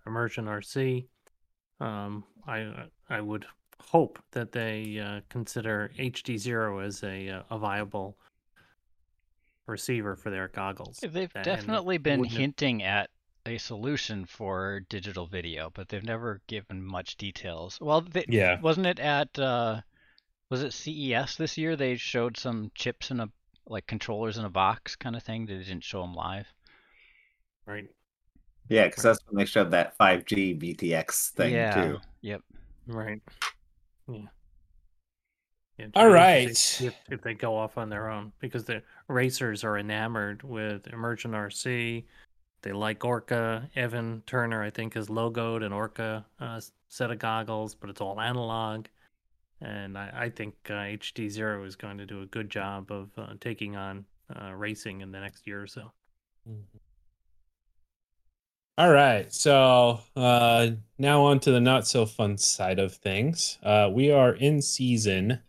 Immersion 0.07 0.45
RC. 0.45 1.07
Um, 1.81 2.25
I 2.47 2.87
I 3.09 3.21
would 3.21 3.47
hope 3.81 4.19
that 4.33 4.53
they 4.53 4.99
uh, 4.99 5.21
consider 5.29 5.91
HD 5.99 6.39
Zero 6.39 6.81
as 6.81 7.03
a 7.03 7.29
uh, 7.29 7.43
a 7.51 7.59
viable 7.59 8.17
receiver 9.67 10.17
for 10.17 10.31
their 10.31 10.49
goggles. 10.49 10.99
They've 11.03 11.33
definitely 11.43 11.99
been 11.99 12.25
hinting 12.25 12.83
at 12.83 13.11
a 13.47 13.59
solution 13.59 14.25
for 14.27 14.81
digital 14.89 15.27
video, 15.27 15.71
but 15.73 15.89
they've 15.89 16.05
never 16.05 16.41
given 16.47 16.83
much 16.83 17.17
details. 17.17 17.79
Well, 17.81 18.03
they, 18.03 18.25
yeah, 18.29 18.61
wasn't 18.61 18.87
it 18.87 18.99
at 18.99 19.39
uh, 19.39 19.81
was 20.51 20.63
it 20.63 20.73
CES 20.73 21.37
this 21.37 21.59
year? 21.59 21.77
They 21.77 21.97
showed 21.97 22.37
some 22.37 22.71
chips 22.75 23.11
in 23.11 23.21
a 23.21 23.29
like 23.67 23.87
controllers 23.87 24.39
in 24.39 24.45
a 24.45 24.51
box 24.51 24.97
kind 24.97 25.15
of 25.15 25.23
thing. 25.23 25.47
They 25.47 25.59
didn't 25.59 25.85
show 25.85 26.03
them 26.03 26.15
live. 26.15 26.47
Right. 27.67 27.89
Yeah, 28.69 28.87
because 28.87 29.03
that's 29.03 29.21
when 29.27 29.37
they 29.37 29.47
showed 29.47 29.71
that 29.71 29.97
5G 29.99 30.61
VTX 30.61 31.31
thing 31.31 31.55
yeah. 31.55 31.71
too. 31.75 31.99
Yep. 32.21 32.43
Right. 32.87 33.21
Yeah. 34.09 34.21
yeah 35.79 35.87
All 35.95 36.09
right. 36.09 36.51
If, 36.51 36.95
if 37.11 37.23
they 37.23 37.35
go 37.35 37.57
off 37.57 37.79
on 37.79 37.89
their 37.89 38.11
own, 38.11 38.33
because 38.41 38.65
the 38.65 38.83
racers 39.09 39.65
are 39.65 39.79
enamored 39.79 40.43
with 40.43 40.87
Immersion 40.89 41.33
RC. 41.33 42.05
They 42.63 42.73
like 42.73 43.01
Orqa. 43.01 43.69
Evan 43.77 44.23
Turner, 44.27 44.63
I 44.63 44.71
think, 44.71 44.97
is 44.97 45.09
logoed 45.09 45.65
an 45.65 45.73
Orqa 45.73 46.25
uh, 46.41 46.61
set 46.89 47.11
of 47.11 47.19
goggles, 47.19 47.75
but 47.75 47.91
it's 47.91 48.01
all 48.01 48.21
analog. 48.21 48.87
And 49.61 49.97
I, 49.97 50.11
I 50.15 50.31
think 50.31 50.55
uh, 50.69 50.75
HD 50.75 51.29
Zero 51.29 51.65
is 51.65 51.77
going 51.77 51.99
to 51.99 52.07
do 52.07 52.23
a 52.23 52.27
good 52.27 52.51
job 52.51 52.91
of 52.91 53.11
uh, 53.17 53.35
taking 53.41 53.77
on 53.77 54.05
uh, 54.41 54.53
racing 54.53 55.01
in 55.01 55.13
the 55.13 55.21
next 55.21 55.47
year 55.47 55.63
or 55.63 55.67
so. 55.67 55.93
Mm-hmm. 56.49 56.79
All 58.79 58.91
right. 58.93 59.31
So 59.33 60.01
uh, 60.15 60.69
now 60.99 61.25
on 61.25 61.41
to 61.41 61.51
the 61.51 61.61
not 61.61 61.89
so 61.89 62.07
fun 62.07 62.39
side 62.39 62.79
of 62.79 62.95
things. 62.95 63.59
Uh, 63.61 63.91
we 63.93 64.13
are 64.13 64.35
in 64.35 64.63
season 64.63 65.41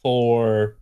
for 0.00 0.76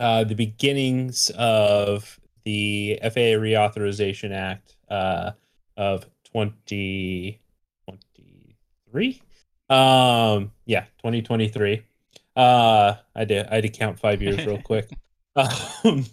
uh, 0.00 0.24
the 0.24 0.34
beginnings 0.34 1.30
of 1.38 2.18
the 2.44 2.98
FAA 3.00 3.38
Reauthorization 3.38 4.34
Act 4.34 4.74
uh, 4.90 5.30
of 5.76 6.04
2023. 6.24 9.22
Um, 9.70 10.50
yeah, 10.66 10.86
2023. 10.96 11.84
Uh, 12.34 12.94
I 13.14 13.24
did. 13.24 13.46
I 13.46 13.60
did 13.60 13.72
count 13.72 14.00
five 14.00 14.20
years 14.20 14.44
real 14.44 14.60
quick. 14.62 14.90
Um, 15.36 16.06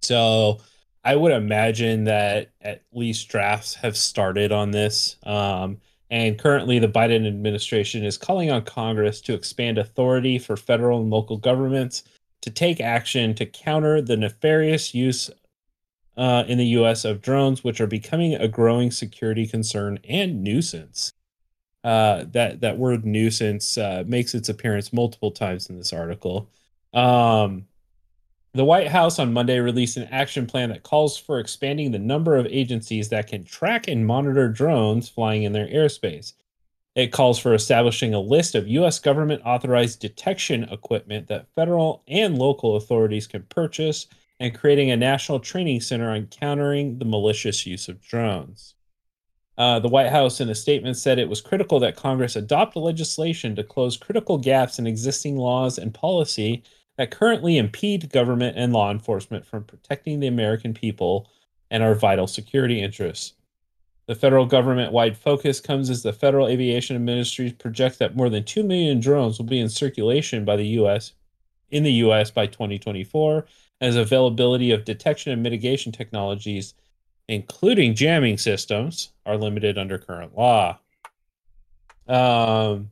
so 0.00 0.60
I 1.04 1.16
would 1.16 1.32
imagine 1.32 2.04
that 2.04 2.50
at 2.60 2.82
least 2.92 3.28
drafts 3.28 3.74
have 3.76 3.96
started 3.96 4.52
on 4.52 4.70
this. 4.70 5.16
Um, 5.24 5.78
and 6.10 6.38
currently, 6.38 6.78
the 6.78 6.88
Biden 6.88 7.26
administration 7.26 8.04
is 8.04 8.18
calling 8.18 8.50
on 8.50 8.64
Congress 8.64 9.20
to 9.22 9.34
expand 9.34 9.78
authority 9.78 10.38
for 10.38 10.56
federal 10.56 11.00
and 11.00 11.10
local 11.10 11.36
governments 11.36 12.02
to 12.42 12.50
take 12.50 12.80
action 12.80 13.34
to 13.34 13.46
counter 13.46 14.02
the 14.02 14.16
nefarious 14.16 14.94
use 14.94 15.30
uh, 16.16 16.44
in 16.48 16.58
the 16.58 16.66
U.S. 16.66 17.04
of 17.04 17.22
drones, 17.22 17.62
which 17.62 17.80
are 17.80 17.86
becoming 17.86 18.34
a 18.34 18.48
growing 18.48 18.90
security 18.90 19.46
concern 19.46 19.98
and 20.08 20.42
nuisance. 20.42 21.12
Uh, 21.82 22.24
that 22.32 22.60
that 22.60 22.76
word 22.76 23.06
nuisance 23.06 23.78
uh, 23.78 24.04
makes 24.06 24.34
its 24.34 24.50
appearance 24.50 24.92
multiple 24.92 25.30
times 25.30 25.70
in 25.70 25.78
this 25.78 25.94
article. 25.94 26.50
Um, 26.92 27.66
the 28.52 28.64
White 28.64 28.88
House 28.88 29.18
on 29.18 29.32
Monday 29.32 29.60
released 29.60 29.96
an 29.96 30.08
action 30.10 30.46
plan 30.46 30.70
that 30.70 30.82
calls 30.82 31.16
for 31.16 31.38
expanding 31.38 31.92
the 31.92 31.98
number 31.98 32.36
of 32.36 32.46
agencies 32.46 33.08
that 33.10 33.28
can 33.28 33.44
track 33.44 33.86
and 33.86 34.06
monitor 34.06 34.48
drones 34.48 35.08
flying 35.08 35.44
in 35.44 35.52
their 35.52 35.68
airspace. 35.68 36.32
It 36.96 37.12
calls 37.12 37.38
for 37.38 37.54
establishing 37.54 38.12
a 38.12 38.20
list 38.20 38.56
of 38.56 38.66
U.S. 38.66 38.98
government 38.98 39.42
authorized 39.44 40.00
detection 40.00 40.64
equipment 40.64 41.28
that 41.28 41.46
federal 41.54 42.02
and 42.08 42.36
local 42.36 42.74
authorities 42.74 43.28
can 43.28 43.44
purchase 43.44 44.08
and 44.40 44.58
creating 44.58 44.90
a 44.90 44.96
national 44.96 45.38
training 45.38 45.80
center 45.80 46.10
on 46.10 46.26
countering 46.26 46.98
the 46.98 47.04
malicious 47.04 47.64
use 47.64 47.88
of 47.88 48.02
drones. 48.02 48.74
Uh, 49.56 49.78
the 49.78 49.88
White 49.88 50.08
House, 50.08 50.40
in 50.40 50.48
a 50.48 50.54
statement, 50.54 50.96
said 50.96 51.18
it 51.18 51.28
was 51.28 51.42
critical 51.42 51.78
that 51.78 51.94
Congress 51.94 52.34
adopt 52.34 52.74
legislation 52.74 53.54
to 53.54 53.62
close 53.62 53.96
critical 53.96 54.38
gaps 54.38 54.78
in 54.78 54.86
existing 54.86 55.36
laws 55.36 55.78
and 55.78 55.94
policy 55.94 56.64
that 57.00 57.10
currently 57.10 57.56
impede 57.56 58.12
government 58.12 58.58
and 58.58 58.74
law 58.74 58.90
enforcement 58.90 59.46
from 59.46 59.64
protecting 59.64 60.20
the 60.20 60.26
American 60.26 60.74
people 60.74 61.30
and 61.70 61.82
our 61.82 61.94
vital 61.94 62.26
security 62.26 62.82
interests. 62.82 63.32
The 64.04 64.14
federal 64.14 64.44
government 64.44 64.92
wide 64.92 65.16
focus 65.16 65.60
comes 65.60 65.88
as 65.88 66.02
the 66.02 66.12
Federal 66.12 66.46
Aviation 66.46 66.96
Administration 66.96 67.56
projects 67.56 67.96
that 67.96 68.16
more 68.16 68.28
than 68.28 68.44
2 68.44 68.62
million 68.62 69.00
drones 69.00 69.38
will 69.38 69.46
be 69.46 69.60
in 69.60 69.70
circulation 69.70 70.44
by 70.44 70.56
the 70.56 70.66
US 70.66 71.14
in 71.70 71.84
the 71.84 71.92
US 72.04 72.30
by 72.30 72.44
2024 72.44 73.46
as 73.80 73.96
availability 73.96 74.70
of 74.70 74.84
detection 74.84 75.32
and 75.32 75.42
mitigation 75.42 75.92
technologies 75.92 76.74
including 77.28 77.94
jamming 77.94 78.36
systems 78.36 79.08
are 79.24 79.38
limited 79.38 79.78
under 79.78 79.96
current 79.96 80.36
law. 80.36 80.78
Um 82.06 82.90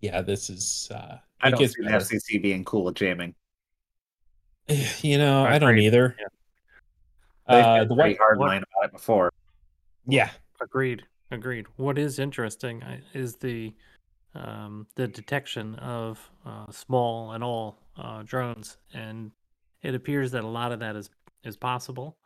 yeah, 0.00 0.22
this 0.22 0.48
is 0.48 0.90
uh 0.90 1.18
I 1.42 1.50
don't 1.50 1.58
see 1.58 1.82
the 1.82 1.90
FCC 1.90 2.42
being 2.42 2.64
cool 2.64 2.84
with 2.84 2.94
jamming. 2.94 3.34
You 5.02 5.18
know, 5.18 5.44
I, 5.44 5.54
I 5.54 5.58
don't 5.58 5.78
either. 5.78 6.14
Yeah. 6.16 6.26
They've 7.48 7.64
uh, 7.64 7.84
the 7.86 7.94
white 7.94 8.18
hard 8.18 8.38
line 8.38 8.62
about 8.62 8.84
it 8.84 8.92
before. 8.92 9.32
Yeah. 10.06 10.30
Agreed. 10.60 11.02
Agreed. 11.32 11.66
What 11.76 11.98
is 11.98 12.20
interesting 12.20 12.82
uh, 12.82 12.98
is 13.12 13.36
the 13.36 13.74
um, 14.34 14.86
the 14.94 15.08
detection 15.08 15.74
of 15.76 16.30
uh, 16.46 16.70
small 16.70 17.32
and 17.32 17.42
all 17.42 17.78
uh, 17.96 18.22
drones, 18.24 18.76
and 18.94 19.32
it 19.82 19.94
appears 19.94 20.30
that 20.32 20.44
a 20.44 20.48
lot 20.48 20.70
of 20.72 20.78
that 20.80 20.94
is 20.94 21.10
is 21.42 21.56
possible, 21.56 22.16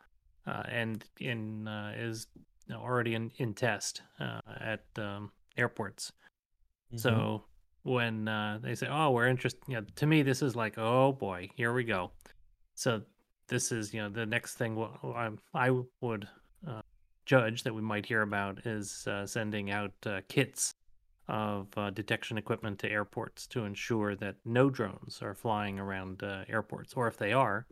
uh, 0.45 0.63
and 0.69 1.03
in 1.19 1.67
uh, 1.67 1.93
is 1.97 2.27
already 2.71 3.15
in 3.15 3.31
in 3.37 3.53
test 3.53 4.01
uh, 4.19 4.41
at 4.59 4.83
um, 4.97 5.31
airports. 5.57 6.11
Mm-hmm. 6.87 6.97
So 6.97 7.43
when 7.85 8.25
they 8.61 8.75
say, 8.75 8.87
"Oh, 8.89 9.11
we're 9.11 9.27
interested," 9.27 9.61
you 9.67 9.75
know, 9.75 9.85
to 9.95 10.05
me 10.05 10.21
this 10.21 10.41
is 10.41 10.55
like, 10.55 10.77
"Oh 10.77 11.13
boy, 11.13 11.49
here 11.55 11.73
we 11.73 11.83
go." 11.83 12.11
So 12.75 13.01
this 13.47 13.71
is 13.71 13.93
you 13.93 14.01
know 14.01 14.09
the 14.09 14.25
next 14.25 14.55
thing 14.55 14.77
I, 15.53 15.71
would 16.01 16.27
uh, 16.67 16.81
judge 17.25 17.63
that 17.63 17.73
we 17.73 17.81
might 17.81 18.05
hear 18.05 18.21
about 18.21 18.65
is 18.65 19.07
uh, 19.07 19.25
sending 19.25 19.71
out 19.71 19.93
uh, 20.05 20.21
kits 20.27 20.73
of 21.27 21.67
uh, 21.77 21.89
detection 21.89 22.37
equipment 22.37 22.79
to 22.79 22.89
airports 22.89 23.47
to 23.47 23.65
ensure 23.65 24.15
that 24.15 24.35
no 24.45 24.69
drones 24.69 25.21
are 25.21 25.33
flying 25.33 25.79
around 25.79 26.21
uh, 26.23 26.43
airports, 26.47 26.93
or 26.93 27.07
if 27.07 27.17
they 27.17 27.33
are, 27.33 27.65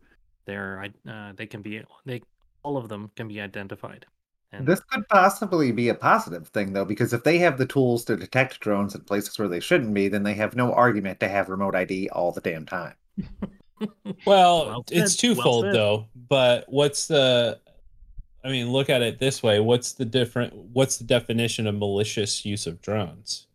they're 0.44 0.86
uh, 1.08 1.32
they 1.36 1.46
can 1.46 1.62
be 1.62 1.82
they 2.04 2.22
all 2.62 2.76
of 2.76 2.88
them 2.88 3.10
can 3.16 3.28
be 3.28 3.40
identified. 3.40 4.06
And... 4.52 4.66
This 4.66 4.80
could 4.80 5.08
possibly 5.08 5.72
be 5.72 5.88
a 5.88 5.94
positive 5.94 6.48
thing, 6.48 6.72
though, 6.72 6.84
because 6.84 7.12
if 7.12 7.24
they 7.24 7.38
have 7.38 7.58
the 7.58 7.66
tools 7.66 8.04
to 8.04 8.16
detect 8.16 8.60
drones 8.60 8.94
in 8.94 9.00
places 9.02 9.38
where 9.38 9.48
they 9.48 9.60
shouldn't 9.60 9.94
be, 9.94 10.08
then 10.08 10.22
they 10.22 10.34
have 10.34 10.54
no 10.54 10.72
argument 10.72 11.20
to 11.20 11.28
have 11.28 11.48
remote 11.48 11.74
ID 11.74 12.08
all 12.10 12.32
the 12.32 12.40
damn 12.40 12.66
time. 12.66 12.94
well, 14.26 14.66
well 14.66 14.84
it's 14.90 15.16
twofold 15.16 15.64
well 15.64 15.72
though. 15.72 16.06
But 16.28 16.64
what's 16.68 17.06
the? 17.06 17.58
I 18.44 18.48
mean, 18.48 18.70
look 18.70 18.90
at 18.90 19.02
it 19.02 19.18
this 19.18 19.42
way. 19.42 19.60
What's 19.60 19.92
the 19.92 20.04
different? 20.04 20.54
What's 20.54 20.98
the 20.98 21.04
definition 21.04 21.66
of 21.66 21.74
malicious 21.76 22.44
use 22.44 22.66
of 22.66 22.80
drones? 22.80 23.46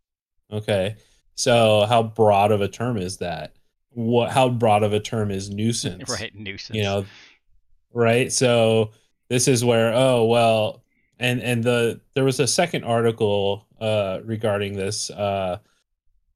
Okay, 0.51 0.95
so 1.35 1.85
how 1.87 2.03
broad 2.03 2.51
of 2.51 2.61
a 2.61 2.67
term 2.67 2.97
is 2.97 3.17
that? 3.17 3.53
What? 3.91 4.31
How 4.31 4.49
broad 4.49 4.83
of 4.83 4.93
a 4.93 4.99
term 4.99 5.31
is 5.31 5.49
nuisance? 5.49 6.09
right, 6.19 6.33
nuisance. 6.35 6.75
You 6.75 6.83
know, 6.83 7.05
right. 7.93 8.31
So 8.31 8.91
this 9.29 9.47
is 9.47 9.63
where 9.63 9.93
oh 9.93 10.25
well, 10.25 10.83
and 11.19 11.41
and 11.41 11.63
the 11.63 12.01
there 12.15 12.23
was 12.25 12.39
a 12.39 12.47
second 12.47 12.83
article 12.83 13.67
uh 13.79 14.19
regarding 14.25 14.75
this 14.75 15.09
uh 15.11 15.57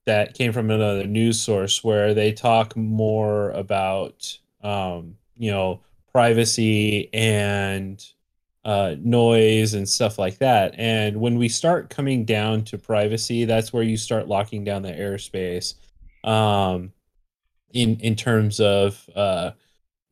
that 0.06 0.34
came 0.34 0.52
from 0.52 0.70
another 0.70 1.06
news 1.06 1.42
source 1.42 1.84
where 1.84 2.14
they 2.14 2.32
talk 2.32 2.76
more 2.76 3.52
about 3.52 4.38
um, 4.62 5.16
you 5.38 5.52
know 5.52 5.82
privacy 6.12 7.10
and 7.14 8.06
uh, 8.66 8.96
noise 9.00 9.74
and 9.74 9.88
stuff 9.88 10.18
like 10.18 10.38
that. 10.38 10.74
And 10.78 11.18
when 11.18 11.38
we 11.38 11.50
start 11.50 11.90
coming 11.90 12.24
down 12.24 12.64
to 12.66 12.78
privacy, 12.78 13.46
that's 13.46 13.74
where 13.74 13.84
you 13.84 13.98
start 13.98 14.28
locking 14.28 14.64
down 14.64 14.84
the 14.84 14.92
airspace. 14.92 15.76
Um, 16.24 16.94
in 17.74 18.00
in 18.02 18.16
terms 18.16 18.60
of 18.60 19.10
uh, 19.16 19.52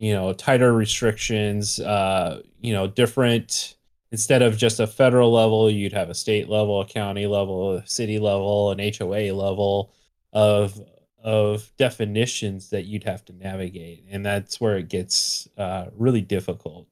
you 0.01 0.13
know 0.13 0.33
tighter 0.33 0.73
restrictions, 0.73 1.79
uh, 1.79 2.41
you 2.59 2.73
know 2.73 2.87
different 2.87 3.75
instead 4.11 4.41
of 4.41 4.57
just 4.57 4.79
a 4.79 4.87
federal 4.87 5.31
level, 5.31 5.69
you'd 5.69 5.93
have 5.93 6.09
a 6.09 6.13
state 6.13 6.49
level, 6.49 6.81
a 6.81 6.85
county 6.85 7.27
level, 7.27 7.75
a 7.75 7.87
city 7.87 8.19
level, 8.19 8.71
an 8.71 8.79
HOA 8.79 9.31
level 9.31 9.93
of 10.33 10.81
of 11.23 11.71
definitions 11.77 12.71
that 12.71 12.85
you'd 12.85 13.03
have 13.03 13.23
to 13.25 13.33
navigate, 13.33 14.03
and 14.09 14.25
that's 14.25 14.59
where 14.59 14.75
it 14.75 14.89
gets 14.89 15.47
uh, 15.57 15.85
really 15.95 16.21
difficult. 16.21 16.87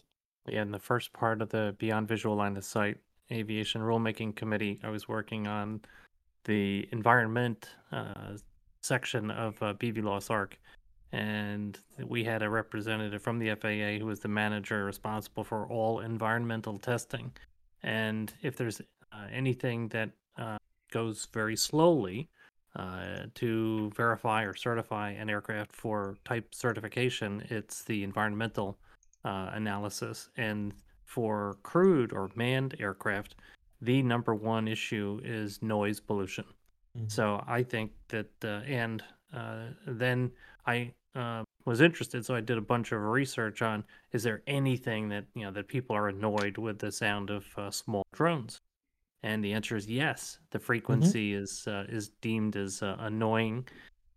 Yeah, 0.48 0.62
in 0.62 0.72
the 0.72 0.80
first 0.80 1.12
part 1.12 1.42
of 1.42 1.50
the 1.50 1.76
Beyond 1.80 2.08
Visual 2.08 2.36
Line 2.36 2.56
of 2.58 2.64
Sight 2.64 2.98
Aviation 3.32 3.82
Rulemaking 3.82 4.36
Committee, 4.36 4.80
I 4.84 4.90
was 4.90 5.08
working 5.08 5.48
on 5.48 5.82
the 6.46 6.88
environment 6.92 7.70
uh, 7.92 8.38
section 8.82 9.32
of 9.32 9.62
uh, 9.64 9.74
BVLOS 9.74 10.30
ARC, 10.30 10.60
and 11.12 11.80
we 12.08 12.24
had 12.24 12.44
a 12.44 12.50
representative 12.50 13.22
from 13.22 13.40
the 13.40 13.56
FAA 13.56 14.00
who 14.00 14.06
was 14.06 14.20
the 14.20 14.28
manager 14.28 14.86
responsible 14.86 15.44
for 15.44 15.68
all 15.68 16.00
environmental 16.00 16.78
testing. 16.78 17.32
And 17.82 18.32
if 18.42 18.56
there's 18.58 18.82
uh, 19.12 19.26
anything 19.32 19.88
that 19.90 20.12
uh, 20.38 20.58
goes 20.92 21.28
very 21.34 21.56
slowly 21.56 22.30
uh, 22.76 23.24
to 23.36 23.90
verify 23.96 24.44
or 24.44 24.56
certify 24.56 25.12
an 25.12 25.30
aircraft 25.30 25.76
for 25.76 26.18
type 26.26 26.54
certification, 26.54 27.44
it's 27.50 27.84
the 27.84 28.04
environmental 28.04 28.78
uh, 29.26 29.50
analysis. 29.54 30.30
And 30.38 30.74
for 31.06 31.58
crewed 31.64 32.14
or 32.14 32.30
manned 32.36 32.76
aircraft, 32.80 33.36
the 33.82 34.04
number 34.04 34.36
one 34.36 34.68
issue 34.68 35.22
is 35.24 35.62
noise 35.64 36.00
pollution. 36.00 36.46
Mm-hmm. 36.96 37.08
So 37.08 37.44
I 37.48 37.64
think 37.64 37.92
that, 38.10 38.30
uh, 38.44 38.62
and 38.68 39.04
uh, 39.34 39.68
then 39.86 40.32
I 40.66 40.94
uh, 41.16 41.44
was 41.66 41.82
interested, 41.82 42.26
so 42.26 42.36
I 42.36 42.42
did 42.42 42.58
a 42.58 42.62
bunch 42.62 42.92
of 42.92 43.02
research 43.02 43.62
on 43.62 43.84
is 44.12 44.24
there 44.24 44.42
anything 44.48 45.10
that 45.10 45.26
you 45.36 45.44
know 45.44 45.52
that 45.52 45.68
people 45.68 45.96
are 45.96 46.08
annoyed 46.08 46.58
with 46.58 46.80
the 46.80 46.92
sound 46.92 47.30
of 47.30 47.46
uh, 47.58 47.72
small 47.72 48.04
drones, 48.14 48.62
and 49.24 49.44
the 49.44 49.54
answer 49.54 49.76
is 49.76 49.88
yes. 49.88 50.40
The 50.52 50.58
mm-hmm. 50.58 50.66
frequency 50.66 51.34
mm-hmm. 51.34 51.44
is 51.44 51.68
uh, 51.68 51.86
is 51.90 52.10
deemed 52.22 52.56
as 52.56 52.82
uh, 52.82 52.96
annoying, 53.00 53.68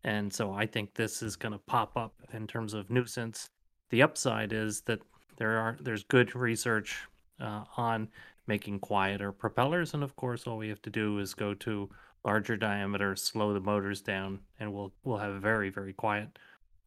and 0.04 0.32
so 0.32 0.52
I 0.52 0.66
think 0.66 0.94
this 0.94 1.22
is 1.22 1.36
going 1.36 1.52
to 1.52 1.60
pop 1.66 1.96
up 1.96 2.14
in 2.32 2.46
terms 2.46 2.74
of 2.74 2.90
nuisance. 2.90 3.48
The 3.90 4.02
upside 4.02 4.52
is 4.52 4.82
that 4.82 5.00
there 5.36 5.58
are 5.58 5.76
there's 5.80 6.04
good 6.04 6.34
research 6.34 6.98
uh, 7.40 7.64
on 7.76 8.08
making 8.46 8.80
quieter 8.80 9.32
propellers, 9.32 9.94
and 9.94 10.02
of 10.02 10.16
course, 10.16 10.46
all 10.46 10.58
we 10.58 10.68
have 10.68 10.82
to 10.82 10.90
do 10.90 11.18
is 11.18 11.34
go 11.34 11.54
to 11.54 11.88
larger 12.24 12.56
diameter, 12.56 13.16
slow 13.16 13.52
the 13.52 13.60
motors 13.60 14.00
down, 14.00 14.40
and 14.60 14.72
we'll 14.72 14.92
we'll 15.04 15.18
have 15.18 15.40
very 15.40 15.70
very 15.70 15.92
quiet 15.92 16.38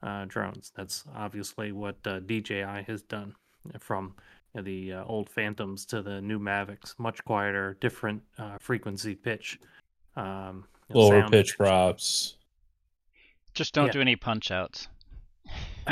uh, 0.03 0.25
drones. 0.25 0.71
That's 0.75 1.03
obviously 1.15 1.71
what 1.71 1.97
uh, 2.05 2.19
DJI 2.19 2.83
has 2.87 3.01
done 3.01 3.35
from 3.79 4.15
you 4.53 4.61
know, 4.61 4.63
the 4.63 4.93
uh, 4.93 5.03
old 5.05 5.29
Phantoms 5.29 5.85
to 5.87 6.01
the 6.01 6.21
new 6.21 6.39
Mavics. 6.39 6.97
Much 6.97 7.23
quieter, 7.25 7.77
different 7.81 8.21
uh, 8.37 8.57
frequency 8.59 9.15
pitch, 9.15 9.59
um, 10.15 10.65
lower 10.89 11.27
pitch 11.29 11.57
props. 11.57 12.35
Just 13.53 13.73
don't 13.73 13.87
yeah. 13.87 13.93
do 13.93 14.01
any 14.01 14.15
punch 14.15 14.51
outs. 14.51 14.89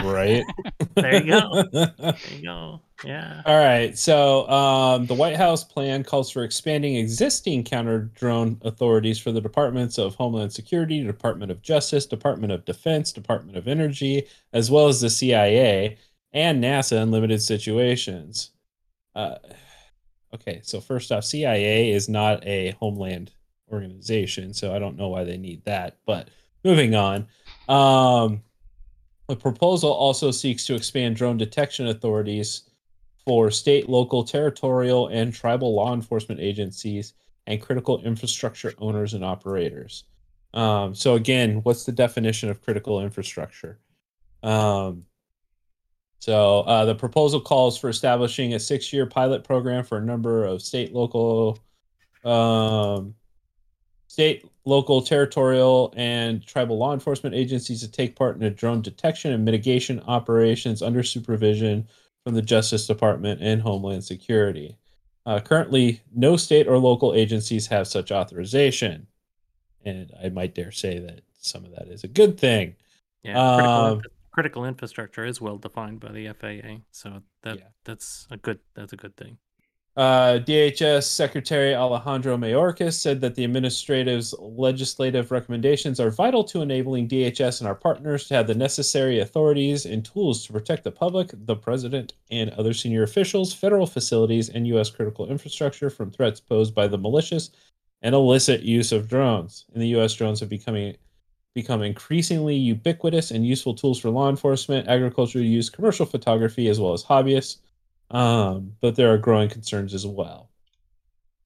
Right. 0.01 0.43
there 0.95 1.23
you 1.23 1.27
go. 1.27 1.63
There 1.73 2.15
you 2.35 2.41
go. 2.43 2.81
Yeah. 3.05 3.41
All 3.45 3.57
right. 3.57 3.97
So 3.97 4.49
um, 4.49 5.05
the 5.05 5.13
White 5.13 5.35
House 5.35 5.63
plan 5.63 6.03
calls 6.03 6.31
for 6.31 6.43
expanding 6.43 6.95
existing 6.95 7.63
counter 7.65 8.09
drone 8.15 8.59
authorities 8.63 9.19
for 9.19 9.31
the 9.31 9.41
departments 9.41 9.97
of 9.97 10.15
Homeland 10.15 10.53
Security, 10.53 11.03
Department 11.03 11.51
of 11.51 11.61
Justice, 11.61 12.05
Department 12.05 12.53
of 12.53 12.65
Defense, 12.65 13.11
Department 13.11 13.57
of 13.57 13.67
Energy, 13.67 14.25
as 14.53 14.71
well 14.71 14.87
as 14.87 15.01
the 15.01 15.09
CIA 15.09 15.97
and 16.31 16.63
NASA 16.63 17.01
in 17.01 17.11
limited 17.11 17.41
situations. 17.41 18.51
Uh, 19.15 19.35
okay. 20.33 20.61
So 20.63 20.79
first 20.79 21.11
off, 21.11 21.25
CIA 21.25 21.91
is 21.91 22.07
not 22.07 22.45
a 22.47 22.71
Homeland 22.79 23.31
organization, 23.71 24.53
so 24.53 24.73
I 24.73 24.79
don't 24.79 24.97
know 24.97 25.09
why 25.09 25.23
they 25.25 25.37
need 25.37 25.65
that. 25.65 25.97
But 26.05 26.29
moving 26.63 26.95
on. 26.95 27.27
Um, 27.67 28.43
the 29.33 29.39
proposal 29.39 29.91
also 29.91 30.29
seeks 30.29 30.63
to 30.67 30.75
expand 30.75 31.15
drone 31.15 31.37
detection 31.37 31.87
authorities 31.87 32.69
for 33.25 33.49
state, 33.49 33.89
local, 33.89 34.23
territorial, 34.23 35.07
and 35.07 35.33
tribal 35.33 35.73
law 35.73 35.91
enforcement 35.91 36.39
agencies 36.39 37.13
and 37.47 37.59
critical 37.59 37.99
infrastructure 38.03 38.75
owners 38.77 39.15
and 39.15 39.25
operators. 39.25 40.03
Um, 40.53 40.93
so, 40.93 41.15
again, 41.15 41.61
what's 41.63 41.83
the 41.83 41.91
definition 41.91 42.51
of 42.51 42.61
critical 42.61 43.01
infrastructure? 43.01 43.79
Um, 44.43 45.03
so, 46.19 46.59
uh, 46.59 46.85
the 46.85 46.93
proposal 46.93 47.41
calls 47.41 47.75
for 47.75 47.89
establishing 47.89 48.53
a 48.53 48.59
six 48.59 48.93
year 48.93 49.07
pilot 49.07 49.43
program 49.43 49.83
for 49.83 49.97
a 49.97 50.05
number 50.05 50.45
of 50.45 50.61
state, 50.61 50.93
local, 50.93 51.57
um, 52.23 53.15
state, 54.13 54.45
local, 54.65 55.01
territorial, 55.01 55.91
and 55.97 56.45
tribal 56.45 56.77
law 56.77 56.93
enforcement 56.93 57.33
agencies 57.33 57.81
to 57.81 57.89
take 57.89 58.15
part 58.15 58.35
in 58.35 58.43
a 58.43 58.49
drone 58.51 58.79
detection 58.79 59.33
and 59.33 59.43
mitigation 59.43 59.99
operations 60.01 60.83
under 60.83 61.01
supervision 61.01 61.87
from 62.23 62.35
the 62.35 62.41
Justice 62.43 62.85
Department 62.85 63.41
and 63.41 63.59
Homeland 63.59 64.03
Security. 64.03 64.77
Uh, 65.25 65.39
currently, 65.39 65.99
no 66.13 66.37
state 66.37 66.67
or 66.67 66.77
local 66.77 67.15
agencies 67.15 67.65
have 67.65 67.87
such 67.87 68.11
authorization, 68.11 69.07
and 69.83 70.11
I 70.23 70.29
might 70.29 70.53
dare 70.53 70.71
say 70.71 70.99
that 70.99 71.21
some 71.39 71.65
of 71.65 71.71
that 71.71 71.87
is 71.87 72.03
a 72.03 72.07
good 72.07 72.37
thing. 72.37 72.75
Yeah, 73.23 73.39
um, 73.41 73.95
critical, 73.95 74.11
critical, 74.31 74.65
infrastructure 74.65 75.25
is 75.25 75.41
well 75.41 75.57
defined 75.57 76.01
by 76.01 76.11
the 76.11 76.27
FAA, 76.33 76.83
so 76.91 77.23
that 77.41 77.57
yeah. 77.57 77.63
that's 77.83 78.27
a 78.29 78.37
good 78.37 78.59
that's 78.75 78.93
a 78.93 78.97
good 78.97 79.17
thing. 79.17 79.39
Uh, 79.95 80.39
DHS 80.39 81.03
Secretary 81.03 81.75
Alejandro 81.75 82.35
Mayorkas 82.35 82.93
said 82.93 83.21
that 83.21 83.35
the 83.35 83.45
administrative's 83.45 84.33
legislative 84.39 85.29
recommendations 85.29 85.99
are 85.99 86.09
vital 86.09 86.43
to 86.45 86.63
enabling 86.63 87.07
DHS 87.07 87.61
and 87.61 87.67
our 87.67 87.75
partners 87.75 88.27
to 88.27 88.33
have 88.33 88.47
the 88.47 88.55
necessary 88.55 89.19
authorities 89.19 89.85
and 89.85 90.03
tools 90.03 90.43
to 90.45 90.53
protect 90.53 90.83
the 90.83 90.89
public, 90.89 91.29
the 91.45 91.55
president, 91.55 92.13
and 92.31 92.49
other 92.51 92.73
senior 92.73 93.03
officials, 93.03 93.53
federal 93.53 93.85
facilities, 93.85 94.49
and 94.49 94.65
U.S. 94.69 94.89
critical 94.89 95.27
infrastructure 95.29 95.91
from 95.91 96.09
threats 96.09 96.39
posed 96.39 96.73
by 96.73 96.87
the 96.87 96.97
malicious 96.97 97.51
and 98.01 98.15
illicit 98.15 98.63
use 98.63 98.91
of 98.91 99.07
drones. 99.07 99.65
In 99.75 99.79
the 99.79 99.89
U.S., 99.89 100.15
drones 100.15 100.39
have 100.39 100.49
becoming 100.49 100.95
become 101.53 101.83
increasingly 101.83 102.55
ubiquitous 102.55 103.29
and 103.29 103.45
useful 103.45 103.75
tools 103.75 103.99
for 103.99 104.09
law 104.09 104.27
enforcement, 104.27 104.87
agricultural 104.87 105.45
use, 105.45 105.69
commercial 105.69 106.07
photography, 106.07 106.67
as 106.67 106.79
well 106.79 106.93
as 106.93 107.03
hobbyists. 107.03 107.57
Um, 108.13 108.73
but 108.79 108.95
there 108.95 109.11
are 109.11 109.17
growing 109.17 109.49
concerns 109.49 109.93
as 109.93 110.05
well. 110.05 110.49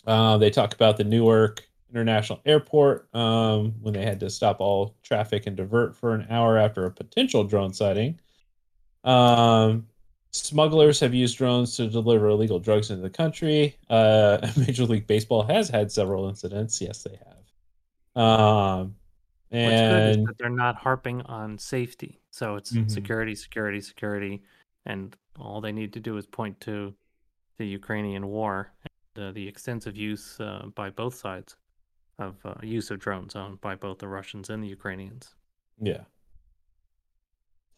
Uh, 0.06 0.38
they 0.38 0.50
talk 0.50 0.74
about 0.74 0.98
the 0.98 1.04
Newark 1.04 1.68
International 1.90 2.40
Airport 2.46 3.14
um, 3.16 3.74
when 3.82 3.94
they 3.94 4.06
had 4.06 4.20
to 4.20 4.30
stop 4.30 4.60
all 4.60 4.96
traffic 5.04 5.48
and 5.48 5.56
divert 5.56 5.96
for 5.96 6.14
an 6.14 6.28
hour 6.30 6.58
after 6.58 6.86
a 6.86 6.92
potential 6.92 7.44
drone 7.44 7.74
sighting. 7.74 8.20
Um, 9.04 9.88
smugglers 10.32 11.00
have 11.00 11.14
used 11.14 11.38
drones 11.38 11.76
to 11.78 11.90
deliver 11.90 12.28
illegal 12.28 12.60
drugs 12.60 12.90
into 12.90 13.02
the 13.02 13.10
country. 13.10 13.78
Uh, 13.90 14.46
Major 14.58 14.86
League 14.86 15.08
Baseball 15.08 15.44
has 15.44 15.70
had 15.70 15.92
several 15.92 16.28
incidents. 16.28 16.82
Yes, 16.82 17.04
they 17.04 17.18
have. 17.18 18.22
Um, 18.22 18.96
and 19.52 20.28
they're 20.38 20.50
not 20.50 20.76
harping 20.76 21.22
on 21.24 21.58
safety. 21.58 22.20
So 22.32 22.56
it's 22.56 22.74
mm-hmm. 22.74 22.90
security, 22.90 23.36
security, 23.36 23.80
security, 23.80 24.44
and 24.86 25.16
all 25.40 25.62
they 25.62 25.72
need 25.72 25.94
to 25.94 26.00
do 26.00 26.18
is 26.18 26.26
point 26.26 26.60
to 26.62 26.94
the 27.58 27.66
Ukrainian 27.66 28.28
war 28.28 28.72
and 29.16 29.24
uh, 29.26 29.32
the 29.32 29.48
extensive 29.48 29.96
use 29.96 30.40
uh, 30.40 30.68
by 30.76 30.90
both 30.90 31.16
sides 31.16 31.56
of 32.20 32.36
uh, 32.46 32.56
use 32.64 32.92
of 32.92 33.00
drones 33.00 33.36
on 33.36 33.58
by 33.58 33.76
both 33.76 34.00
the 34.00 34.08
Russians 34.08 34.50
and 34.50 34.64
the 34.64 34.68
Ukrainians. 34.68 35.36
Yeah. 35.80 36.04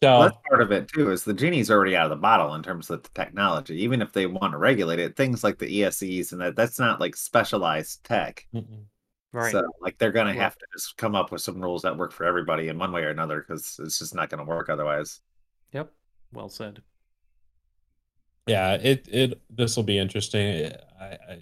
So 0.02 0.08
well, 0.08 0.22
that's 0.22 0.36
part 0.48 0.62
of 0.62 0.72
it 0.72 0.88
too. 0.88 1.10
Is 1.10 1.24
the 1.24 1.34
genie's 1.34 1.70
already 1.70 1.94
out 1.94 2.06
of 2.06 2.10
the 2.10 2.16
bottle 2.16 2.54
in 2.54 2.62
terms 2.62 2.88
of 2.88 3.02
the 3.02 3.08
technology. 3.10 3.82
Even 3.82 4.00
if 4.00 4.12
they 4.12 4.26
want 4.26 4.52
to 4.52 4.58
regulate 4.58 4.98
it, 4.98 5.14
things 5.14 5.44
like 5.44 5.58
the 5.58 5.80
ESCs 5.80 6.32
and 6.32 6.40
that 6.40 6.56
that's 6.56 6.78
not 6.78 7.00
like 7.00 7.14
specialized 7.14 8.02
tech. 8.04 8.46
Mm-mm. 8.54 8.84
Right. 9.32 9.52
So 9.52 9.62
like 9.80 9.98
they're 9.98 10.10
gonna 10.10 10.32
have 10.32 10.56
to 10.56 10.66
just 10.72 10.96
come 10.96 11.14
up 11.14 11.30
with 11.30 11.42
some 11.42 11.60
rules 11.60 11.82
that 11.82 11.96
work 11.96 12.12
for 12.12 12.24
everybody 12.24 12.68
in 12.68 12.78
one 12.78 12.92
way 12.92 13.02
or 13.02 13.10
another 13.10 13.44
because 13.46 13.78
it's 13.82 13.98
just 13.98 14.14
not 14.14 14.30
gonna 14.30 14.44
work 14.44 14.70
otherwise. 14.70 15.20
Yep. 15.72 15.92
Well 16.32 16.48
said 16.48 16.82
yeah, 18.50 18.72
it 18.72 19.06
it 19.08 19.40
this 19.48 19.76
will 19.76 19.84
be 19.84 19.96
interesting. 19.96 20.72
I, 21.00 21.04
I 21.04 21.38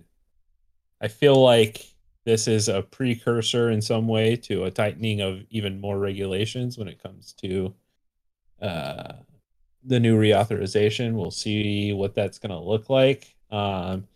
I 1.01 1.09
feel 1.09 1.42
like 1.42 1.87
this 2.27 2.47
is 2.47 2.68
a 2.68 2.83
precursor 2.83 3.71
in 3.71 3.81
some 3.81 4.07
way 4.07 4.37
to 4.37 4.64
a 4.64 4.71
tightening 4.71 5.23
of 5.23 5.42
even 5.49 5.81
more 5.81 5.99
regulations 5.99 6.77
when 6.77 6.87
it 6.87 7.03
comes 7.03 7.33
to 7.40 7.75
uh, 8.61 9.14
the 9.85 9.99
new 9.99 10.21
reauthorization. 10.21 11.14
We'll 11.14 11.31
see 11.31 11.94
what 11.94 12.14
that's 12.14 12.38
going 12.38 12.51
to 12.51 12.59
look 12.59 12.90
like. 12.90 13.35
Um, 13.51 14.07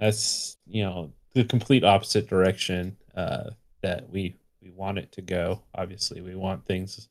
that's 0.00 0.56
you 0.66 0.82
know 0.82 1.12
the 1.34 1.44
complete 1.44 1.84
opposite 1.84 2.28
direction 2.28 2.96
uh, 3.14 3.50
that 3.82 4.10
we 4.10 4.36
we 4.60 4.70
want 4.72 4.98
it 4.98 5.12
to 5.12 5.22
go. 5.22 5.62
Obviously, 5.76 6.20
we 6.20 6.34
want 6.34 6.66
things 6.66 7.08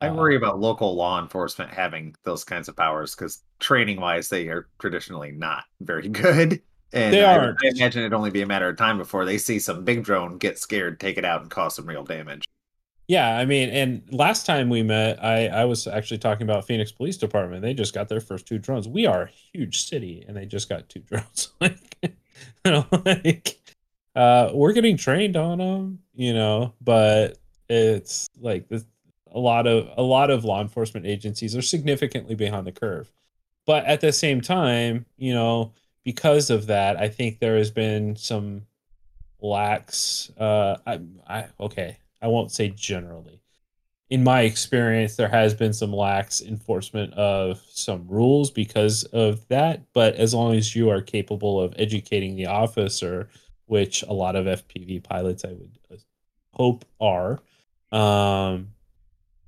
I 0.00 0.08
uh, 0.08 0.14
worry 0.14 0.36
about 0.36 0.58
local 0.58 0.94
law 0.94 1.20
enforcement 1.20 1.70
having 1.70 2.14
those 2.24 2.44
kinds 2.44 2.68
of 2.68 2.76
powers 2.76 3.14
because 3.14 3.42
training 3.58 4.00
wise, 4.00 4.28
they 4.28 4.48
are 4.48 4.68
traditionally 4.78 5.32
not 5.32 5.64
very 5.80 6.08
good. 6.08 6.62
And 6.92 7.14
they 7.14 7.22
are. 7.22 7.56
I, 7.62 7.66
I 7.66 7.70
imagine 7.76 8.02
it'd 8.02 8.14
only 8.14 8.30
be 8.30 8.42
a 8.42 8.46
matter 8.46 8.68
of 8.68 8.76
time 8.76 8.98
before 8.98 9.24
they 9.24 9.38
see 9.38 9.58
some 9.58 9.84
big 9.84 10.02
drone 10.02 10.38
get 10.38 10.58
scared, 10.58 10.98
take 10.98 11.18
it 11.18 11.24
out, 11.24 11.42
and 11.42 11.50
cause 11.50 11.76
some 11.76 11.86
real 11.86 12.02
damage. 12.02 12.44
Yeah, 13.06 13.36
I 13.36 13.44
mean, 13.44 13.70
and 13.70 14.02
last 14.12 14.46
time 14.46 14.68
we 14.68 14.82
met, 14.82 15.22
I 15.22 15.48
I 15.48 15.64
was 15.64 15.86
actually 15.86 16.18
talking 16.18 16.42
about 16.42 16.66
Phoenix 16.66 16.92
Police 16.92 17.16
Department. 17.16 17.62
They 17.62 17.74
just 17.74 17.94
got 17.94 18.08
their 18.08 18.20
first 18.20 18.46
two 18.46 18.58
drones. 18.58 18.88
We 18.88 19.06
are 19.06 19.22
a 19.22 19.30
huge 19.52 19.84
city, 19.84 20.24
and 20.26 20.36
they 20.36 20.46
just 20.46 20.68
got 20.68 20.88
two 20.88 21.00
drones. 21.08 21.50
like, 21.60 21.96
you 22.02 22.70
know, 22.70 22.86
like, 23.04 23.58
uh, 24.14 24.50
we're 24.52 24.72
getting 24.72 24.96
trained 24.96 25.36
on 25.36 25.58
them, 25.58 25.98
you 26.14 26.34
know, 26.34 26.74
but 26.80 27.38
it's 27.68 28.28
like 28.40 28.68
this 28.68 28.84
a 29.32 29.38
lot 29.38 29.66
of 29.66 29.88
a 29.96 30.02
lot 30.02 30.30
of 30.30 30.44
law 30.44 30.60
enforcement 30.60 31.06
agencies 31.06 31.56
are 31.56 31.62
significantly 31.62 32.34
behind 32.34 32.66
the 32.66 32.72
curve. 32.72 33.10
But 33.66 33.84
at 33.84 34.00
the 34.00 34.12
same 34.12 34.40
time 34.40 35.06
you 35.16 35.32
know 35.34 35.72
because 36.04 36.50
of 36.50 36.66
that 36.66 36.96
i 36.96 37.08
think 37.08 37.38
there 37.38 37.56
has 37.56 37.70
been 37.70 38.16
some 38.16 38.62
lacks 39.40 40.30
uh 40.38 40.76
i, 40.86 40.98
I 41.26 41.46
okay 41.60 41.98
i 42.22 42.26
won't 42.26 42.52
say 42.52 42.68
generally. 42.70 43.40
In 44.08 44.24
my 44.24 44.40
experience 44.42 45.14
there 45.14 45.28
has 45.28 45.54
been 45.54 45.72
some 45.72 45.92
lax 45.92 46.40
enforcement 46.42 47.14
of 47.14 47.62
some 47.70 48.08
rules 48.08 48.50
because 48.50 49.04
of 49.04 49.46
that. 49.48 49.82
But 49.92 50.16
as 50.16 50.34
long 50.34 50.56
as 50.56 50.74
you 50.74 50.90
are 50.90 51.00
capable 51.00 51.60
of 51.60 51.72
educating 51.76 52.34
the 52.34 52.46
officer 52.46 53.28
which 53.66 54.02
a 54.02 54.12
lot 54.12 54.34
of 54.34 54.46
fpv 54.46 55.02
pilots 55.02 55.44
i 55.44 55.52
would 55.52 55.78
uh, 55.92 55.96
hope 56.52 56.84
are 57.00 57.38
um 57.92 58.68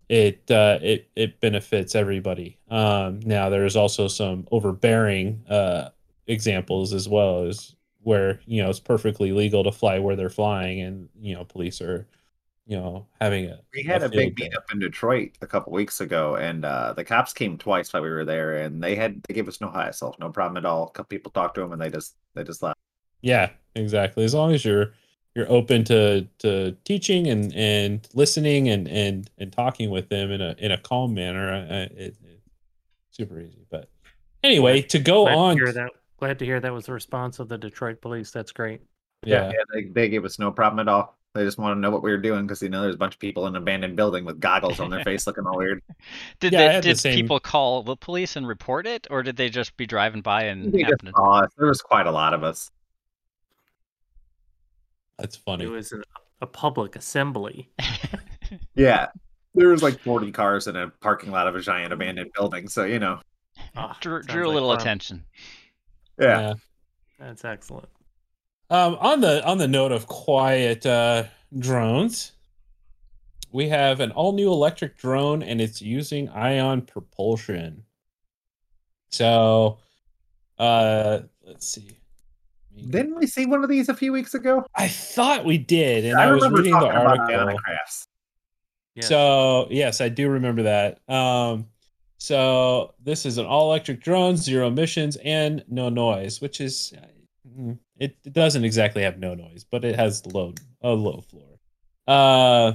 it 0.09 0.51
uh, 0.51 0.79
it 0.83 1.09
it 1.17 1.41
benefits 1.41 1.95
everybody. 1.95 2.59
Um, 2.71 3.21
now 3.21 3.49
there's 3.49 3.77
also 3.77 4.09
some 4.09 4.47
overbearing 4.51 5.45
uh, 5.49 5.91
examples 6.27 6.93
as 6.93 7.09
well 7.09 7.45
as 7.45 7.75
where 8.03 8.41
you 8.47 8.63
know 8.63 8.71
it's 8.71 8.81
perfectly 8.81 9.33
legal 9.33 9.65
to 9.65 9.73
fly 9.73 9.99
where 9.99 10.17
they're 10.17 10.31
flying, 10.31 10.81
and 10.81 11.09
you 11.21 11.35
know 11.35 11.45
police 11.45 11.81
are 11.81 12.07
you 12.67 12.77
know 12.77 13.07
having 13.21 13.47
a. 13.47 13.61
We 13.75 13.83
had 13.83 14.03
a, 14.03 14.07
a 14.07 14.09
big 14.09 14.39
meet 14.39 14.57
up 14.57 14.65
in 14.73 14.79
Detroit 14.79 15.33
a 15.41 15.47
couple 15.47 15.73
weeks 15.73 16.01
ago, 16.01 16.37
and 16.37 16.65
uh, 16.65 16.93
the 16.93 17.05
cops 17.05 17.33
came 17.33 17.57
twice 17.59 17.93
while 17.93 18.03
we 18.03 18.11
were 18.11 18.25
there, 18.25 18.59
and 18.59 18.83
they 18.83 18.95
had 18.95 19.23
they 19.29 19.35
gave 19.35 19.49
us 19.49 19.61
no 19.61 19.71
hassle, 19.71 20.17
no 20.19 20.31
problem 20.31 20.57
at 20.57 20.67
all. 20.67 20.85
A 20.85 20.91
couple 20.91 21.09
people 21.09 21.31
talked 21.33 21.55
to 21.57 21.61
them, 21.61 21.73
and 21.73 21.81
they 21.81 21.91
just 21.91 22.17
they 22.35 22.45
just 22.45 22.63
left. 22.63 22.79
Yeah, 23.21 23.51
exactly. 23.75 24.25
As 24.25 24.35
long 24.35 24.53
as 24.53 24.65
you're 24.65 24.93
you're 25.35 25.51
open 25.51 25.85
to 25.85 26.27
to 26.39 26.73
teaching 26.85 27.29
and 27.29 27.55
and 27.55 28.09
listening 28.15 28.69
and 28.69 28.89
and 28.89 29.31
and 29.39 29.53
talking 29.53 29.91
with 29.91 30.09
them 30.09 30.31
in 30.31 30.41
a 30.41 30.55
in 30.59 30.73
a 30.73 30.79
calm 30.79 31.15
manner. 31.15 31.67
It, 31.71 31.93
it, 31.97 32.17
super 33.11 33.41
easy. 33.41 33.67
But 33.71 33.89
anyway 34.43 34.83
to 34.83 34.99
go 34.99 35.25
glad 35.25 35.37
on 35.37 35.57
to 35.57 35.65
hear 35.65 35.73
that 35.73 35.91
glad 36.19 36.39
to 36.39 36.45
hear 36.45 36.61
that 36.61 36.73
was 36.73 36.87
the 36.87 36.93
response 36.93 37.39
of 37.39 37.49
the 37.49 37.59
detroit 37.59 38.01
police. 38.01 38.31
That's 38.31 38.53
great. 38.53 38.81
Yeah, 39.25 39.51
yeah. 39.51 39.63
they, 39.73 39.85
they 39.85 40.09
gave 40.09 40.25
us 40.25 40.39
no 40.39 40.51
problem 40.51 40.81
at 40.81 40.89
all. 40.89 41.17
They 41.35 41.45
just 41.45 41.57
want 41.57 41.77
to 41.77 41.81
know 41.81 41.91
what 41.91 42.03
we 42.03 42.11
were 42.11 42.19
doing 42.19 42.47
because 42.47 42.61
you 42.61 42.69
know 42.69 42.83
there's 42.83 42.95
a 42.95 42.99
bunch 42.99 43.15
of 43.15 43.21
people 43.21 43.47
in 43.47 43.57
an 43.57 43.63
abandoned 43.63 43.97
building 43.97 44.25
with 44.25 44.39
goggles 44.39 44.81
on 44.81 44.91
their 44.91 45.03
face 45.05 45.27
looking 45.27 45.47
all 45.47 45.57
weird. 45.57 45.83
Did 46.41 46.53
yeah, 46.53 46.81
they, 46.81 46.81
did 46.93 46.99
the 46.99 47.15
people 47.15 47.41
call 47.41 47.83
the 47.83 47.97
police 47.97 48.37
and 48.37 48.47
report 48.47 48.87
it, 48.87 49.07
or 49.11 49.23
did 49.23 49.37
they 49.37 49.49
just 49.49 49.77
be 49.79 49.87
driving 49.87 50.21
by 50.21 50.45
and 50.45 50.73
There 51.57 51.69
was 51.69 51.81
quite 51.81 52.07
a 52.07 52.11
lot 52.11 52.35
of 52.35 52.45
us. 52.45 52.71
That's 55.23 55.37
funny. 55.37 55.65
It 55.65 55.71
was 55.71 55.93
a, 55.93 56.03
a 56.41 56.47
public 56.47 56.97
assembly. 56.97 57.71
yeah. 58.75 59.07
There 59.55 59.69
was 59.69 59.85
like 59.85 60.01
40 60.01 60.33
cars 60.33 60.67
in 60.67 60.75
a 60.75 60.89
parking 60.89 61.31
lot 61.31 61.47
of 61.47 61.55
a 61.55 61.61
giant 61.61 61.93
abandoned 61.93 62.33
building. 62.35 62.69
So, 62.69 62.85
you 62.85 62.99
know. 62.99 63.21
Oh, 63.77 63.93
drew, 64.01 64.21
drew 64.23 64.47
a 64.47 64.49
like 64.49 64.55
little 64.55 64.71
fun. 64.71 64.81
attention. 64.81 65.25
Yeah. 66.21 66.41
yeah. 66.41 66.55
That's 67.21 67.45
excellent. 67.45 67.89
Um, 68.69 68.97
on 69.01 69.21
the 69.21 69.45
on 69.47 69.59
the 69.59 69.69
note 69.69 69.93
of 69.93 70.09
quiet 70.09 70.85
uh, 70.85 71.25
drones, 71.57 72.33
we 73.53 73.69
have 73.69 74.01
an 74.01 74.11
all 74.11 74.33
new 74.33 74.51
electric 74.51 74.99
drone 74.99 75.43
and 75.43 75.61
it's 75.61 75.81
using 75.81 76.31
ion 76.31 76.83
propulsion. 76.83 77.85
So, 79.11 79.79
uh, 80.59 81.21
let's 81.45 81.69
see. 81.69 81.91
Didn't 82.91 83.17
we 83.17 83.27
see 83.27 83.47
one 83.47 83.63
of 83.63 83.71
these 83.71 83.89
a 83.89 83.95
few 83.95 84.13
weeks 84.13 84.35
ago? 84.35 84.65
I 84.75 84.89
thought 84.89 85.45
we 85.45 85.59
did, 85.59 86.05
and 86.05 86.19
I, 86.19 86.25
I 86.25 86.33
was 86.33 86.49
reading 86.51 86.73
the 86.73 86.87
article. 86.87 87.59
Yes. 88.95 89.09
So 89.09 89.69
yes, 89.71 90.01
I 90.01 90.09
do 90.09 90.29
remember 90.29 90.63
that. 90.65 90.99
Um, 91.09 91.67
so 92.19 92.95
this 93.03 93.27
is 93.27 93.39
an 93.39 93.47
all-electric 93.47 94.03
drone, 94.03 94.37
zero 94.37 94.69
emissions, 94.69 95.17
and 95.25 95.65
no 95.69 95.89
noise, 95.89 96.41
which 96.41 96.61
is 96.61 96.93
mm, 97.49 97.79
it, 97.99 98.17
it 98.25 98.33
doesn't 98.33 98.65
exactly 98.65 99.03
have 99.03 99.19
no 99.19 99.35
noise, 99.35 99.65
but 99.71 99.85
it 99.85 99.97
has 99.97 100.25
low 100.27 100.55
a 100.83 100.91
low 100.91 101.23
floor. 101.23 101.59
Uh, 102.07 102.75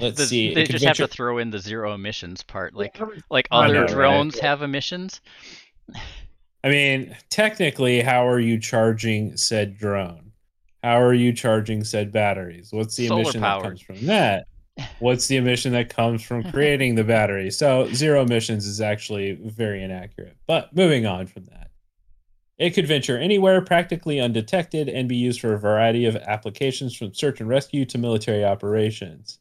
let's 0.00 0.18
the, 0.18 0.26
see. 0.26 0.54
They 0.54 0.64
just 0.64 0.84
have 0.84 0.96
to 0.98 1.08
throw 1.08 1.38
in 1.38 1.50
the 1.50 1.58
zero 1.58 1.94
emissions 1.94 2.42
part, 2.42 2.74
like 2.74 3.00
like 3.30 3.48
other 3.50 3.86
drones 3.86 4.34
right? 4.34 4.44
have 4.44 4.62
emissions. 4.62 5.20
I 6.68 6.70
mean, 6.70 7.16
technically, 7.30 8.02
how 8.02 8.28
are 8.28 8.38
you 8.38 8.58
charging 8.58 9.38
said 9.38 9.78
drone? 9.78 10.32
How 10.84 11.00
are 11.00 11.14
you 11.14 11.32
charging 11.32 11.82
said 11.82 12.12
batteries? 12.12 12.68
What's 12.72 12.94
the 12.94 13.06
Solar 13.06 13.22
emission 13.22 13.40
powered. 13.40 13.64
that 13.64 13.68
comes 13.68 13.80
from 13.80 14.06
that? 14.06 14.46
What's 14.98 15.26
the 15.28 15.36
emission 15.36 15.72
that 15.72 15.88
comes 15.88 16.22
from 16.22 16.42
creating 16.52 16.94
the 16.94 17.04
battery? 17.04 17.50
So, 17.50 17.90
zero 17.94 18.20
emissions 18.20 18.66
is 18.66 18.82
actually 18.82 19.32
very 19.42 19.82
inaccurate. 19.82 20.36
But 20.46 20.76
moving 20.76 21.06
on 21.06 21.26
from 21.26 21.46
that, 21.46 21.70
it 22.58 22.74
could 22.74 22.86
venture 22.86 23.16
anywhere 23.16 23.62
practically 23.62 24.20
undetected 24.20 24.90
and 24.90 25.08
be 25.08 25.16
used 25.16 25.40
for 25.40 25.54
a 25.54 25.58
variety 25.58 26.04
of 26.04 26.16
applications 26.16 26.94
from 26.94 27.14
search 27.14 27.40
and 27.40 27.48
rescue 27.48 27.86
to 27.86 27.96
military 27.96 28.44
operations. 28.44 29.38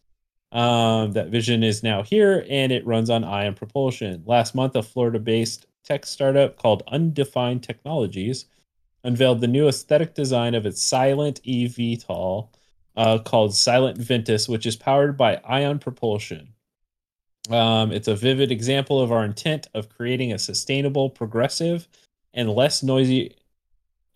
Um, 0.54 1.12
that 1.12 1.28
vision 1.28 1.62
is 1.62 1.84
now 1.84 2.04
here 2.04 2.46
and 2.50 2.72
it 2.72 2.88
runs 2.88 3.10
on 3.10 3.26
ion 3.26 3.54
propulsion. 3.54 4.24
Last 4.26 4.56
month, 4.56 4.78
a 4.78 4.82
Florida 4.82 5.20
based 5.20 5.66
tech 5.88 6.06
startup 6.06 6.58
called 6.58 6.84
Undefined 6.88 7.64
Technologies 7.64 8.46
unveiled 9.04 9.40
the 9.40 9.48
new 9.48 9.68
aesthetic 9.68 10.14
design 10.14 10.54
of 10.54 10.66
its 10.66 10.82
silent 10.82 11.42
eVTOL 11.44 12.50
uh, 12.98 13.20
called 13.20 13.56
Silent 13.56 13.98
Ventus, 13.98 14.50
which 14.50 14.66
is 14.66 14.76
powered 14.76 15.16
by 15.16 15.38
ion 15.46 15.80
propulsion. 15.80 16.54
Um, 17.50 17.94
it's 17.94 18.10
a 18.10 18.16
vivid 18.16 18.52
example 18.52 19.00
of 19.00 19.12
our 19.12 19.24
intent 19.24 19.68
of 19.74 19.88
creating 19.88 20.34
a 20.34 20.40
sustainable, 20.40 21.10
progressive, 21.10 21.88
and 22.34 22.50
less 22.50 22.84
noisy, 22.84 23.36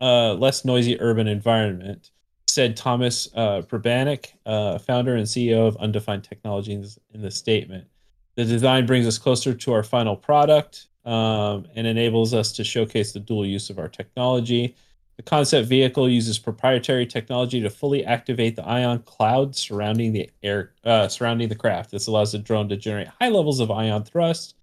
uh, 0.01 0.33
less 0.33 0.65
noisy 0.65 0.99
urban 0.99 1.27
environment 1.27 2.11
said 2.47 2.75
Thomas 2.75 3.29
uh, 3.33 3.61
Pribanic, 3.61 4.33
uh, 4.45 4.77
founder 4.77 5.15
and 5.15 5.25
CEO 5.25 5.67
of 5.67 5.77
Undefined 5.77 6.25
Technologies, 6.25 6.99
in 7.13 7.21
the 7.21 7.31
statement. 7.31 7.87
The 8.35 8.43
design 8.43 8.85
brings 8.85 9.07
us 9.07 9.17
closer 9.17 9.53
to 9.53 9.73
our 9.73 9.83
final 9.83 10.17
product 10.17 10.87
um, 11.05 11.65
and 11.75 11.87
enables 11.87 12.33
us 12.33 12.51
to 12.53 12.63
showcase 12.63 13.11
the 13.11 13.19
dual 13.19 13.45
use 13.45 13.69
of 13.69 13.79
our 13.79 13.87
technology. 13.87 14.75
The 15.17 15.23
concept 15.23 15.67
vehicle 15.67 16.09
uses 16.09 16.39
proprietary 16.39 17.05
technology 17.05 17.61
to 17.61 17.69
fully 17.69 18.05
activate 18.05 18.55
the 18.55 18.65
ion 18.67 18.99
cloud 18.99 19.55
surrounding 19.55 20.13
the 20.13 20.29
air 20.41 20.73
uh, 20.83 21.07
surrounding 21.07 21.49
the 21.49 21.55
craft. 21.55 21.91
This 21.91 22.07
allows 22.07 22.31
the 22.31 22.39
drone 22.39 22.69
to 22.69 22.77
generate 22.77 23.07
high 23.07 23.29
levels 23.29 23.59
of 23.59 23.69
ion 23.69 24.03
thrust 24.03 24.55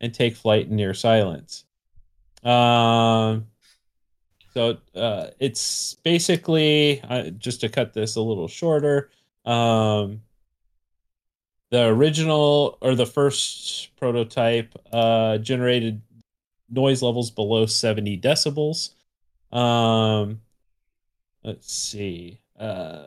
and 0.00 0.12
take 0.12 0.34
flight 0.34 0.66
in 0.66 0.76
near 0.76 0.94
silence. 0.94 1.64
Um, 2.42 3.46
so 4.54 4.78
uh, 4.96 5.28
it's 5.38 5.94
basically 6.02 7.02
uh, 7.02 7.30
just 7.30 7.60
to 7.60 7.68
cut 7.68 7.92
this 7.92 8.16
a 8.16 8.20
little 8.20 8.48
shorter. 8.48 9.10
Um, 9.44 10.22
the 11.70 11.86
original 11.86 12.78
or 12.80 12.94
the 12.94 13.06
first 13.06 13.96
prototype 13.96 14.74
uh, 14.92 15.38
generated 15.38 16.02
noise 16.68 17.02
levels 17.02 17.30
below 17.30 17.66
70 17.66 18.18
decibels. 18.18 18.90
Um, 19.56 20.40
let's 21.44 21.72
see. 21.72 22.40
Uh, 22.58 23.04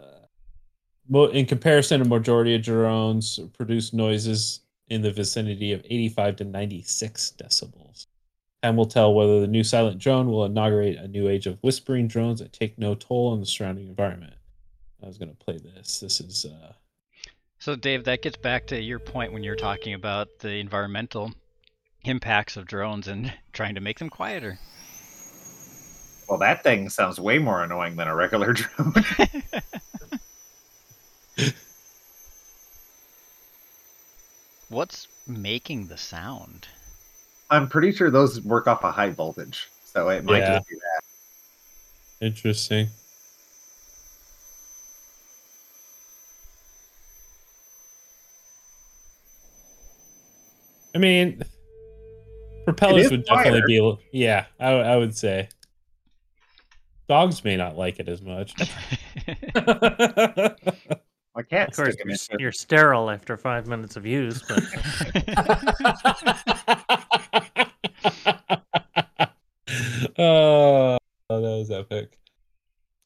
in 1.33 1.45
comparison, 1.45 2.01
a 2.01 2.05
majority 2.05 2.55
of 2.55 2.63
drones 2.63 3.39
produce 3.53 3.93
noises 3.93 4.61
in 4.87 5.01
the 5.01 5.11
vicinity 5.11 5.73
of 5.73 5.81
85 5.85 6.37
to 6.37 6.43
96 6.45 7.33
decibels. 7.37 8.07
Time 8.61 8.77
will 8.77 8.85
tell 8.85 9.13
whether 9.13 9.41
the 9.41 9.47
new 9.47 9.63
silent 9.63 9.99
drone 9.99 10.27
will 10.27 10.45
inaugurate 10.45 10.97
a 10.97 11.07
new 11.07 11.27
age 11.27 11.47
of 11.47 11.57
whispering 11.61 12.07
drones 12.07 12.39
that 12.39 12.53
take 12.53 12.77
no 12.77 12.95
toll 12.95 13.31
on 13.33 13.41
the 13.41 13.45
surrounding 13.45 13.87
environment. 13.87 14.35
I 15.01 15.07
was 15.07 15.17
going 15.17 15.29
to 15.29 15.35
play 15.35 15.57
this. 15.57 15.99
This 15.99 16.21
is. 16.21 16.45
Uh... 16.45 16.73
So, 17.63 17.77
Dave, 17.77 18.03
that 18.03 18.21
gets 18.21 18.35
back 18.35 18.67
to 18.67 18.81
your 18.81 18.99
point 18.99 19.31
when 19.31 19.41
you're 19.41 19.55
talking 19.55 19.93
about 19.93 20.27
the 20.39 20.55
environmental 20.55 21.31
impacts 22.03 22.57
of 22.57 22.65
drones 22.65 23.07
and 23.07 23.31
trying 23.53 23.75
to 23.75 23.81
make 23.81 23.99
them 23.99 24.09
quieter. 24.09 24.59
Well, 26.27 26.39
that 26.39 26.61
thing 26.61 26.89
sounds 26.89 27.21
way 27.21 27.37
more 27.37 27.63
annoying 27.63 27.95
than 27.95 28.09
a 28.09 28.15
regular 28.17 28.51
drone. 28.57 28.93
What's 34.67 35.07
making 35.25 35.87
the 35.87 35.97
sound? 35.97 36.67
I'm 37.49 37.69
pretty 37.69 37.93
sure 37.93 38.11
those 38.11 38.41
work 38.41 38.67
off 38.67 38.83
a 38.83 38.91
high 38.91 39.11
voltage, 39.11 39.69
so 39.85 40.09
it 40.09 40.25
might 40.25 40.39
yeah. 40.39 40.57
just 40.57 40.67
be 40.67 40.75
that. 40.75 41.01
Interesting. 42.25 42.89
I 50.95 50.97
mean, 50.97 51.43
propellers 52.65 53.11
would 53.11 53.25
definitely 53.25 53.61
be. 53.67 53.99
Yeah, 54.11 54.45
I, 54.59 54.71
I 54.71 54.97
would 54.97 55.15
say. 55.15 55.49
Dogs 57.09 57.43
may 57.43 57.57
not 57.57 57.77
like 57.77 57.99
it 57.99 58.07
as 58.07 58.21
much. 58.21 58.53
My 61.35 61.41
cat. 61.41 61.69
Of 61.69 61.75
course, 61.75 61.95
you're, 62.29 62.39
you're 62.39 62.51
sterile 62.51 63.09
after 63.09 63.35
five 63.37 63.65
minutes 63.67 63.95
of 63.95 64.05
use, 64.05 64.43
but. 64.47 64.63
oh, 70.19 70.99
that 71.29 71.29
was 71.29 71.71
epic. 71.71 72.19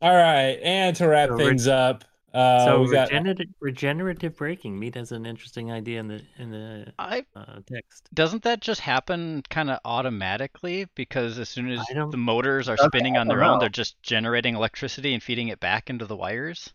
All 0.01 0.13
right, 0.13 0.59
and 0.61 0.93
to 0.97 1.07
wrap 1.07 1.29
so 1.29 1.37
things 1.37 1.67
up, 1.67 2.03
uh, 2.33 2.65
so 2.65 2.83
regenerative, 2.83 3.47
got... 3.47 3.55
regenerative 3.59 4.37
braking. 4.37 4.77
Meat 4.79 4.95
has 4.95 5.11
an 5.11 5.25
interesting 5.25 5.71
idea 5.71 5.99
in 5.99 6.07
the 6.07 6.21
in 6.37 6.51
the 6.51 6.93
I, 6.99 7.25
uh, 7.35 7.59
text. 7.65 8.09
Doesn't 8.13 8.43
that 8.43 8.61
just 8.61 8.81
happen 8.81 9.43
kind 9.49 9.69
of 9.69 9.79
automatically? 9.85 10.87
Because 10.95 11.39
as 11.39 11.49
soon 11.49 11.71
as 11.71 11.85
the 11.87 12.17
motors 12.17 12.69
are 12.69 12.77
spinning 12.77 13.17
on 13.17 13.27
their 13.27 13.43
own, 13.43 13.59
they're 13.59 13.69
just 13.69 14.01
generating 14.03 14.55
electricity 14.55 15.13
and 15.13 15.23
feeding 15.23 15.47
it 15.47 15.59
back 15.59 15.89
into 15.89 16.05
the 16.05 16.15
wires 16.15 16.73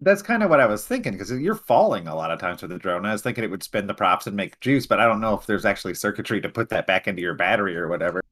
that's 0.00 0.22
kind 0.22 0.42
of 0.42 0.50
what 0.50 0.60
I 0.60 0.66
was 0.66 0.86
thinking 0.86 1.12
because 1.12 1.30
you're 1.30 1.54
falling 1.54 2.08
a 2.08 2.14
lot 2.14 2.30
of 2.30 2.38
times 2.38 2.62
with 2.62 2.70
the 2.70 2.78
drone. 2.78 3.04
I 3.04 3.12
was 3.12 3.22
thinking 3.22 3.44
it 3.44 3.50
would 3.50 3.62
spin 3.62 3.86
the 3.86 3.94
props 3.94 4.26
and 4.26 4.34
make 4.34 4.58
juice, 4.60 4.86
but 4.86 4.98
I 4.98 5.06
don't 5.06 5.20
know 5.20 5.34
if 5.34 5.46
there's 5.46 5.64
actually 5.64 5.94
circuitry 5.94 6.40
to 6.40 6.48
put 6.48 6.70
that 6.70 6.86
back 6.86 7.06
into 7.06 7.20
your 7.20 7.34
battery 7.34 7.76
or 7.76 7.88
whatever. 7.88 8.22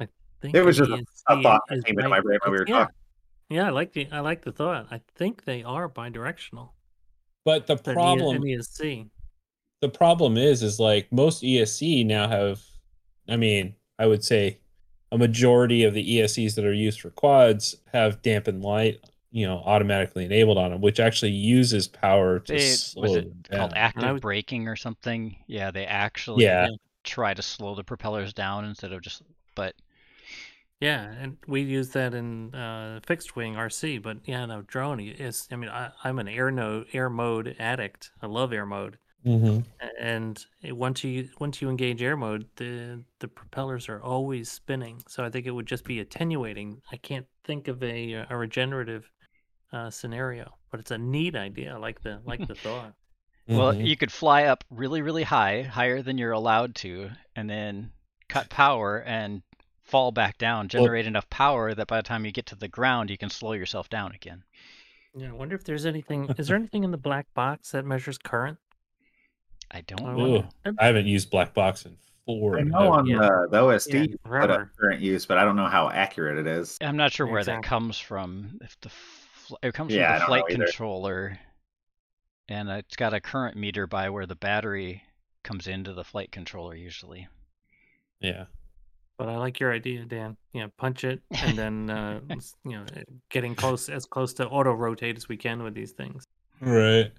I 0.00 0.08
think 0.40 0.54
it 0.54 0.64
was 0.64 0.78
just 0.78 0.90
a, 0.90 1.04
a 1.28 1.42
thought 1.42 1.62
that 1.68 1.84
came 1.84 1.98
into 1.98 2.08
my 2.08 2.20
brain 2.20 2.38
when 2.42 2.52
we 2.52 2.58
were 2.58 2.64
yeah. 2.66 2.78
talking. 2.78 2.94
Yeah, 3.52 3.66
I 3.66 3.70
like 3.70 3.92
the 3.92 4.08
I 4.10 4.20
like 4.20 4.42
the 4.42 4.52
thought. 4.52 4.86
I 4.90 5.00
think 5.14 5.44
they 5.44 5.62
are 5.62 5.88
bidirectional. 5.88 6.70
But 7.44 7.66
the 7.66 7.76
problem 7.76 8.42
ESC. 8.42 9.10
The 9.80 9.88
problem 9.88 10.36
is 10.36 10.62
is 10.62 10.80
like 10.80 11.12
most 11.12 11.42
ESC 11.42 12.06
now 12.06 12.28
have 12.28 12.62
I 13.28 13.36
mean, 13.36 13.74
I 13.98 14.06
would 14.06 14.24
say 14.24 14.58
a 15.10 15.18
majority 15.18 15.84
of 15.84 15.92
the 15.92 16.18
ESCs 16.18 16.54
that 16.54 16.64
are 16.64 16.72
used 16.72 17.00
for 17.00 17.10
quads 17.10 17.76
have 17.92 18.22
dampened 18.22 18.62
light 18.62 19.00
you 19.32 19.46
know 19.46 19.62
automatically 19.64 20.24
enabled 20.24 20.58
on 20.58 20.70
them, 20.70 20.80
which 20.80 21.00
actually 21.00 21.32
uses 21.32 21.88
power 21.88 22.38
to 22.38 22.52
they, 22.52 22.60
slow 22.60 23.02
was 23.02 23.16
it 23.16 23.42
down. 23.42 23.58
called 23.58 23.72
active 23.74 24.12
would... 24.12 24.22
braking 24.22 24.68
or 24.68 24.76
something? 24.76 25.36
Yeah, 25.46 25.70
they 25.70 25.84
actually 25.84 26.44
yeah. 26.44 26.68
try 27.02 27.34
to 27.34 27.42
slow 27.42 27.74
the 27.74 27.84
propellers 27.84 28.32
down 28.32 28.64
instead 28.64 28.92
of 28.92 29.02
just. 29.02 29.22
But 29.54 29.74
yeah, 30.82 31.12
and 31.20 31.36
we 31.46 31.60
use 31.60 31.90
that 31.90 32.12
in 32.12 32.52
uh, 32.52 32.98
fixed 33.06 33.36
wing 33.36 33.54
RC. 33.54 34.02
But 34.02 34.16
yeah, 34.24 34.44
no 34.46 34.62
drone 34.62 34.98
is. 34.98 35.46
I 35.52 35.54
mean, 35.54 35.70
I, 35.70 35.92
am 36.04 36.18
an 36.18 36.26
air 36.26 36.50
no 36.50 36.84
air 36.92 37.08
mode 37.08 37.54
addict. 37.60 38.10
I 38.20 38.26
love 38.26 38.52
air 38.52 38.66
mode. 38.66 38.98
Mm-hmm. 39.24 39.60
And 40.00 40.44
once 40.64 41.04
you 41.04 41.28
once 41.38 41.62
you 41.62 41.70
engage 41.70 42.02
air 42.02 42.16
mode, 42.16 42.46
the 42.56 43.04
the 43.20 43.28
propellers 43.28 43.88
are 43.88 44.02
always 44.02 44.50
spinning. 44.50 45.00
So 45.06 45.22
I 45.22 45.30
think 45.30 45.46
it 45.46 45.52
would 45.52 45.66
just 45.66 45.84
be 45.84 46.00
attenuating. 46.00 46.82
I 46.90 46.96
can't 46.96 47.26
think 47.44 47.68
of 47.68 47.80
a 47.84 48.26
a 48.28 48.36
regenerative 48.36 49.08
uh, 49.72 49.88
scenario, 49.88 50.52
but 50.72 50.80
it's 50.80 50.90
a 50.90 50.98
neat 50.98 51.36
idea. 51.36 51.74
I 51.74 51.78
like 51.78 52.02
the 52.02 52.20
like 52.24 52.44
the 52.46 52.56
thought. 52.56 52.94
Well, 53.48 53.72
mm-hmm. 53.72 53.84
you 53.84 53.96
could 53.96 54.12
fly 54.12 54.44
up 54.44 54.62
really, 54.70 55.02
really 55.02 55.24
high, 55.24 55.62
higher 55.62 56.00
than 56.00 56.16
you're 56.16 56.30
allowed 56.30 56.76
to, 56.76 57.10
and 57.34 57.50
then 57.50 57.90
cut 58.28 58.48
power 58.48 58.98
and 58.98 59.42
fall 59.82 60.12
back 60.12 60.38
down, 60.38 60.68
generate 60.68 61.04
well, 61.04 61.08
enough 61.08 61.28
power 61.30 61.74
that 61.74 61.86
by 61.86 61.96
the 61.96 62.02
time 62.02 62.24
you 62.24 62.32
get 62.32 62.46
to 62.46 62.56
the 62.56 62.68
ground, 62.68 63.10
you 63.10 63.18
can 63.18 63.30
slow 63.30 63.52
yourself 63.52 63.88
down 63.88 64.12
again. 64.12 64.44
Yeah, 65.14 65.28
I 65.28 65.32
wonder 65.32 65.54
if 65.54 65.64
there's 65.64 65.86
anything. 65.86 66.28
is 66.38 66.48
there 66.48 66.56
anything 66.56 66.84
in 66.84 66.90
the 66.90 66.96
black 66.96 67.26
box 67.34 67.72
that 67.72 67.84
measures 67.84 68.18
current? 68.18 68.58
I 69.70 69.80
don't 69.82 70.02
know. 70.02 70.48
I 70.78 70.86
haven't 70.86 71.06
used 71.06 71.30
black 71.30 71.54
box 71.54 71.86
in 71.86 71.96
four. 72.26 72.58
I 72.58 72.62
know 72.62 72.92
on 72.92 73.06
the, 73.06 73.48
the 73.50 73.58
OSD 73.58 74.16
yeah, 74.24 74.64
current 74.78 75.00
use, 75.00 75.26
but 75.26 75.38
I 75.38 75.44
don't 75.44 75.56
know 75.56 75.66
how 75.66 75.90
accurate 75.90 76.38
it 76.38 76.46
is. 76.46 76.76
I'm 76.80 76.96
not 76.96 77.12
sure 77.12 77.26
where 77.26 77.40
exactly. 77.40 77.62
that 77.62 77.68
comes 77.68 77.98
from. 77.98 78.58
If 78.60 78.78
the 78.80 78.90
it 79.62 79.74
comes 79.74 79.92
yeah, 79.92 80.12
from 80.12 80.20
the 80.20 80.26
flight 80.26 80.44
controller, 80.48 81.38
and 82.48 82.68
it's 82.68 82.96
got 82.96 83.14
a 83.14 83.20
current 83.20 83.56
meter 83.56 83.86
by 83.86 84.10
where 84.10 84.26
the 84.26 84.36
battery 84.36 85.02
comes 85.42 85.66
into 85.66 85.92
the 85.92 86.04
flight 86.04 86.30
controller 86.32 86.74
usually. 86.74 87.28
Yeah. 88.20 88.44
But 89.22 89.28
I 89.28 89.36
like 89.36 89.60
your 89.60 89.72
idea, 89.72 90.04
Dan. 90.04 90.36
You 90.52 90.62
know, 90.62 90.72
punch 90.78 91.04
it 91.04 91.22
and 91.30 91.56
then 91.56 91.88
uh, 91.88 92.18
you 92.64 92.72
know, 92.72 92.84
getting 93.28 93.54
close 93.54 93.88
as 93.88 94.04
close 94.04 94.32
to 94.34 94.48
auto 94.48 94.72
rotate 94.72 95.16
as 95.16 95.28
we 95.28 95.36
can 95.36 95.62
with 95.62 95.74
these 95.74 95.92
things. 95.92 96.26
Right. 96.60 97.12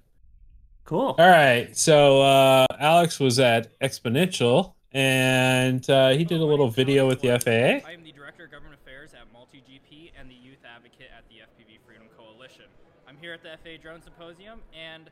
Cool. 0.84 1.14
All 1.18 1.26
right. 1.26 1.74
So 1.74 2.20
uh, 2.20 2.66
Alex 2.78 3.18
was 3.18 3.40
at 3.40 3.78
Xponential 3.80 4.74
and 4.92 5.88
uh, 5.88 6.10
he 6.10 6.24
did 6.24 6.42
a 6.42 6.44
little 6.44 6.68
video 6.68 7.08
with 7.08 7.22
the 7.22 7.38
FAA. 7.38 7.88
I 7.88 7.94
am 7.94 8.04
the 8.04 8.12
Director 8.12 8.44
of 8.44 8.50
Government 8.50 8.78
Affairs 8.82 9.14
at 9.14 9.24
MultiGP 9.32 10.10
and 10.20 10.28
the 10.28 10.34
Youth 10.34 10.58
Advocate 10.76 11.08
at 11.16 11.24
the 11.30 11.36
FPV 11.36 11.78
Freedom 11.86 12.06
Coalition. 12.18 12.66
I'm 13.08 13.16
here 13.16 13.32
at 13.32 13.42
the 13.42 13.56
FAA 13.64 13.80
Drone 13.80 14.02
Symposium, 14.02 14.60
and 14.78 15.08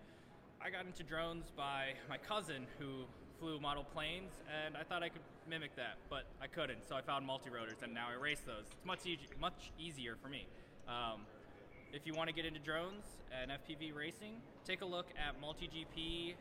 I 0.60 0.68
got 0.68 0.84
into 0.84 1.04
drones 1.04 1.46
by 1.56 1.94
my 2.10 2.18
cousin 2.18 2.66
who 2.78 3.06
flew 3.42 3.58
model 3.58 3.82
planes, 3.82 4.30
and 4.46 4.76
I 4.76 4.84
thought 4.84 5.02
I 5.02 5.08
could 5.08 5.20
mimic 5.50 5.74
that, 5.74 5.98
but 6.08 6.26
I 6.40 6.46
couldn't. 6.46 6.86
So 6.88 6.94
I 6.94 7.00
found 7.00 7.26
multi-rotors, 7.26 7.82
and 7.82 7.92
now 7.92 8.06
I 8.08 8.14
race 8.14 8.40
those. 8.46 8.66
It's 8.70 8.86
much 8.86 9.00
much 9.40 9.72
easier 9.80 10.14
for 10.22 10.28
me. 10.28 10.46
Um, 10.86 11.22
if 11.92 12.06
you 12.06 12.14
want 12.14 12.28
to 12.28 12.34
get 12.34 12.46
into 12.46 12.60
drones 12.60 13.04
and 13.34 13.50
FPV 13.50 13.94
racing, 13.96 14.34
take 14.64 14.80
a 14.82 14.84
look 14.84 15.06
at 15.18 15.42
MultiGP. 15.42 16.34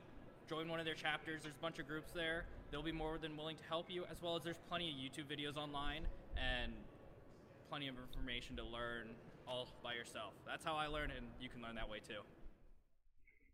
Join 0.48 0.70
one 0.70 0.80
of 0.80 0.86
their 0.86 0.94
chapters. 0.94 1.42
There's 1.42 1.56
a 1.56 1.62
bunch 1.62 1.80
of 1.80 1.88
groups 1.88 2.12
there. 2.14 2.46
They'll 2.70 2.84
be 2.84 2.92
more 2.92 3.18
than 3.18 3.36
willing 3.36 3.58
to 3.58 3.64
help 3.68 3.90
you, 3.90 4.04
as 4.12 4.22
well 4.22 4.36
as 4.36 4.44
there's 4.44 4.62
plenty 4.70 4.90
of 4.90 4.96
YouTube 4.96 5.26
videos 5.26 5.58
online 5.58 6.04
and 6.38 6.72
plenty 7.68 7.88
of 7.88 7.96
information 7.98 8.56
to 8.58 8.64
learn 8.64 9.10
all 9.48 9.68
by 9.84 9.94
yourself. 9.94 10.34
That's 10.46 10.64
how 10.64 10.76
I 10.76 10.86
learned, 10.86 11.14
and 11.18 11.26
you 11.42 11.50
can 11.50 11.64
learn 11.64 11.76
that 11.76 11.90
way 11.90 12.00
too. 12.08 12.22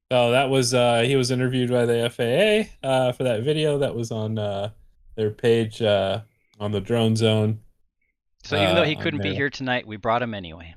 Oh, 0.10 0.32
that 0.32 0.50
was 0.50 0.74
uh, 0.74 1.02
he 1.02 1.18
was 1.18 1.32
interviewed 1.32 1.70
by 1.70 1.86
the 1.86 2.10
FAA 2.10 2.88
uh, 2.88 3.12
for 3.12 3.24
that 3.24 3.44
video 3.44 3.78
that 3.80 3.94
was 3.94 4.12
on 4.12 4.40
uh, 4.40 4.70
their 5.16 5.32
page 5.32 5.82
uh, 5.82 6.22
on 6.60 6.72
the 6.72 6.80
Drone 6.80 7.16
Zone. 7.18 7.60
So 8.44 8.56
even 8.62 8.76
though 8.76 8.86
he 8.86 8.96
uh, 8.96 9.02
couldn't 9.02 9.22
be 9.22 9.36
here 9.36 9.50
tonight, 9.50 9.86
we 9.86 9.98
brought 9.98 10.22
him 10.22 10.34
anyway. 10.34 10.74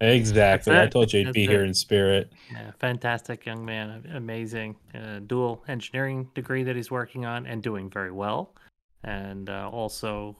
Exactly. 0.00 0.78
I 0.78 0.86
told 0.86 1.12
you 1.12 1.26
he'd 1.26 1.32
be 1.32 1.44
it. 1.44 1.50
here 1.50 1.64
in 1.64 1.74
spirit. 1.74 2.32
Yeah, 2.52 2.70
fantastic 2.78 3.44
young 3.44 3.64
man, 3.64 4.08
amazing 4.14 4.76
uh, 4.94 5.18
dual 5.26 5.64
engineering 5.66 6.30
degree 6.34 6.62
that 6.62 6.76
he's 6.76 6.92
working 6.92 7.26
on 7.26 7.46
and 7.46 7.62
doing 7.62 7.90
very 7.90 8.12
well, 8.12 8.54
and 9.02 9.50
also 9.50 10.36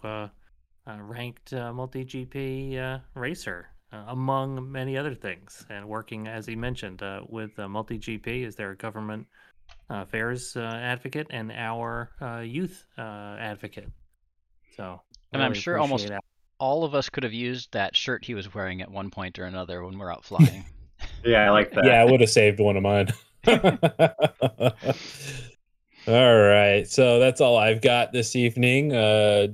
ranked 0.87 1.51
MultiGP 1.51 3.01
racer 3.15 3.71
uh, 3.93 4.05
among 4.09 4.71
many 4.71 4.97
other 4.97 5.15
things, 5.15 5.67
and 5.69 5.89
working, 5.89 6.27
as 6.29 6.47
he 6.47 6.55
mentioned, 6.55 7.03
uh, 7.03 7.23
with 7.29 7.59
uh, 7.59 7.67
MultiGP 7.67 8.47
as 8.47 8.55
their 8.55 8.75
government 8.75 9.27
uh, 9.91 10.03
affairs 10.03 10.57
uh, 10.57 10.61
advocate 10.61 11.27
and 11.31 11.51
our 11.53 12.11
uh, 12.21 12.39
youth 12.39 12.85
advocate. 12.97 13.89
So, 14.77 15.01
and 15.33 15.43
I'm 15.43 15.55
sure 15.55 15.79
almost 15.79 16.09
that. 16.09 16.23
all 16.59 16.85
of 16.85 16.95
us 16.95 17.09
could 17.09 17.25
have 17.25 17.33
used 17.33 17.73
that 17.73 17.97
shirt 17.97 18.25
he 18.25 18.35
was 18.35 18.55
wearing 18.55 18.81
at 18.81 18.91
one 18.91 19.11
point 19.11 19.39
or 19.39 19.45
another 19.45 19.85
when 19.85 19.99
we're 19.99 20.13
out 20.13 20.25
flying. 20.25 20.65
yeah, 21.25 21.47
I 21.47 21.51
like 21.51 21.73
that. 21.73 21.85
Yeah, 21.85 22.01
I 22.01 22.05
would 22.05 22.21
have 22.21 22.31
saved 22.31 22.61
one 22.61 22.77
of 22.77 22.83
mine. 22.83 23.09
all 26.07 26.39
right, 26.39 26.85
so 26.87 27.19
that's 27.19 27.41
all 27.41 27.57
I've 27.57 27.83
got 27.83 28.13
this 28.13 28.37
evening. 28.37 28.91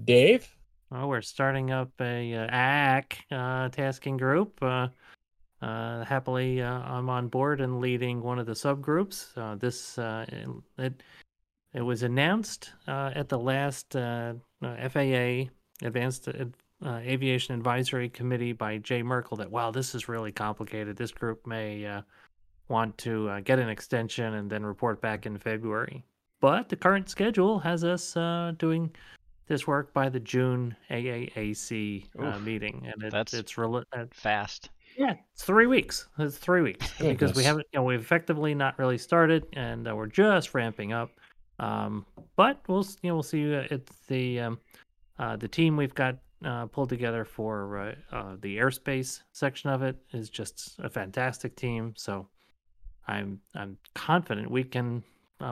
Dave. 0.04 0.55
Well, 0.90 1.08
we're 1.08 1.22
starting 1.22 1.72
up 1.72 1.90
a 2.00 2.32
uh, 2.34 2.46
ACK 2.48 3.18
uh, 3.32 3.68
tasking 3.70 4.16
group. 4.16 4.62
Uh, 4.62 4.88
uh, 5.60 6.04
happily, 6.04 6.62
uh, 6.62 6.80
I'm 6.80 7.10
on 7.10 7.26
board 7.26 7.60
and 7.60 7.80
leading 7.80 8.22
one 8.22 8.38
of 8.38 8.46
the 8.46 8.52
subgroups. 8.52 9.36
Uh, 9.36 9.56
this 9.56 9.98
it 10.78 11.02
it 11.74 11.80
was 11.82 12.02
announced 12.04 12.72
at 12.86 13.28
the 13.28 13.38
last 13.38 13.94
FAA 13.94 15.50
Advanced 15.82 16.28
Aviation 16.84 17.54
Advisory 17.56 18.08
Committee 18.08 18.52
by 18.52 18.78
Jay 18.78 19.02
Merkle 19.02 19.38
that 19.38 19.50
wow, 19.50 19.72
this 19.72 19.92
is 19.92 20.08
really 20.08 20.30
complicated. 20.30 20.96
This 20.96 21.10
group 21.10 21.48
may 21.48 22.00
want 22.68 22.96
to 22.98 23.40
get 23.40 23.58
an 23.58 23.68
extension 23.68 24.34
and 24.34 24.48
then 24.48 24.64
report 24.64 25.00
back 25.00 25.26
in 25.26 25.36
February. 25.36 26.04
But 26.40 26.68
the 26.68 26.76
current 26.76 27.08
schedule 27.08 27.58
has 27.58 27.82
us 27.82 28.12
doing 28.56 28.92
this 29.46 29.66
work 29.66 29.92
by 29.92 30.08
the 30.08 30.20
June 30.20 30.76
AAAC 30.90 32.06
uh, 32.18 32.38
meeting, 32.40 32.88
and 32.92 33.02
it, 33.04 33.12
that's 33.12 33.32
it's 33.32 33.56
real 33.56 33.82
uh, 33.92 34.04
fast. 34.10 34.70
Yeah, 34.96 35.14
it's 35.32 35.44
three 35.44 35.66
weeks. 35.66 36.08
It's 36.18 36.38
three 36.38 36.62
weeks 36.62 36.92
because 36.98 37.34
we 37.34 37.44
haven't, 37.44 37.66
you 37.72 37.78
know, 37.78 37.84
we've 37.84 38.00
effectively 38.00 38.54
not 38.54 38.78
really 38.78 38.98
started, 38.98 39.46
and 39.52 39.88
uh, 39.88 39.94
we're 39.94 40.06
just 40.06 40.54
ramping 40.54 40.92
up. 40.92 41.10
Um, 41.58 42.06
but 42.34 42.60
we'll, 42.66 42.84
you 43.02 43.10
know, 43.10 43.16
we'll 43.16 43.22
see. 43.22 43.54
Uh, 43.54 43.66
it's 43.70 43.96
the 44.08 44.40
um, 44.40 44.58
uh, 45.18 45.36
the 45.36 45.48
team 45.48 45.76
we've 45.76 45.94
got 45.94 46.16
uh, 46.44 46.66
pulled 46.66 46.88
together 46.88 47.24
for 47.24 47.94
the 48.40 48.56
airspace 48.56 49.20
section 49.32 49.70
of 49.70 49.82
it 49.82 49.96
is 50.12 50.28
just 50.28 50.78
a 50.80 50.90
fantastic 50.90 51.56
team. 51.56 51.94
So 51.96 52.26
I'm 53.06 53.40
I'm 53.54 53.78
confident 53.94 54.50
we 54.50 54.64
can 54.64 55.04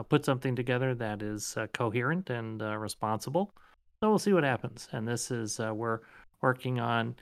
put 0.09 0.25
something 0.25 0.55
together 0.55 0.95
that 0.95 1.21
is 1.21 1.55
coherent 1.73 2.29
and 2.29 2.61
responsible 2.61 3.53
so 4.05 4.09
we'll 4.09 4.19
see 4.19 4.33
what 4.33 4.43
happens. 4.43 4.87
And 4.91 5.07
this 5.07 5.31
is 5.31 5.59
uh, 5.59 5.73
we're 5.73 6.01
working 6.39 6.79
on 6.79 7.15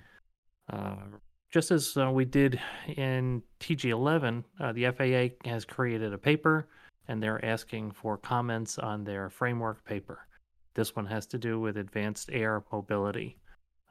uh, 0.70 0.98
just 1.50 1.72
as 1.72 1.96
uh, 1.96 2.12
we 2.12 2.26
did 2.26 2.60
in 2.98 3.42
TG11. 3.62 4.44
Uh, 4.60 4.74
the 4.74 4.92
FAA 4.92 5.50
has 5.50 5.64
created 5.64 6.12
a 6.12 6.18
paper, 6.18 6.68
and 7.08 7.24
they're 7.24 7.44
asking 7.46 7.92
for 7.92 8.18
comments 8.18 8.78
on 8.80 9.06
their 9.06 9.30
framework 9.30 9.86
paper. 9.86 10.28
This 10.74 10.94
one 10.94 11.06
has 11.06 11.26
to 11.28 11.38
do 11.38 11.58
with 11.58 11.78
advanced 11.78 12.30
air 12.34 12.62
mobility, 12.70 13.38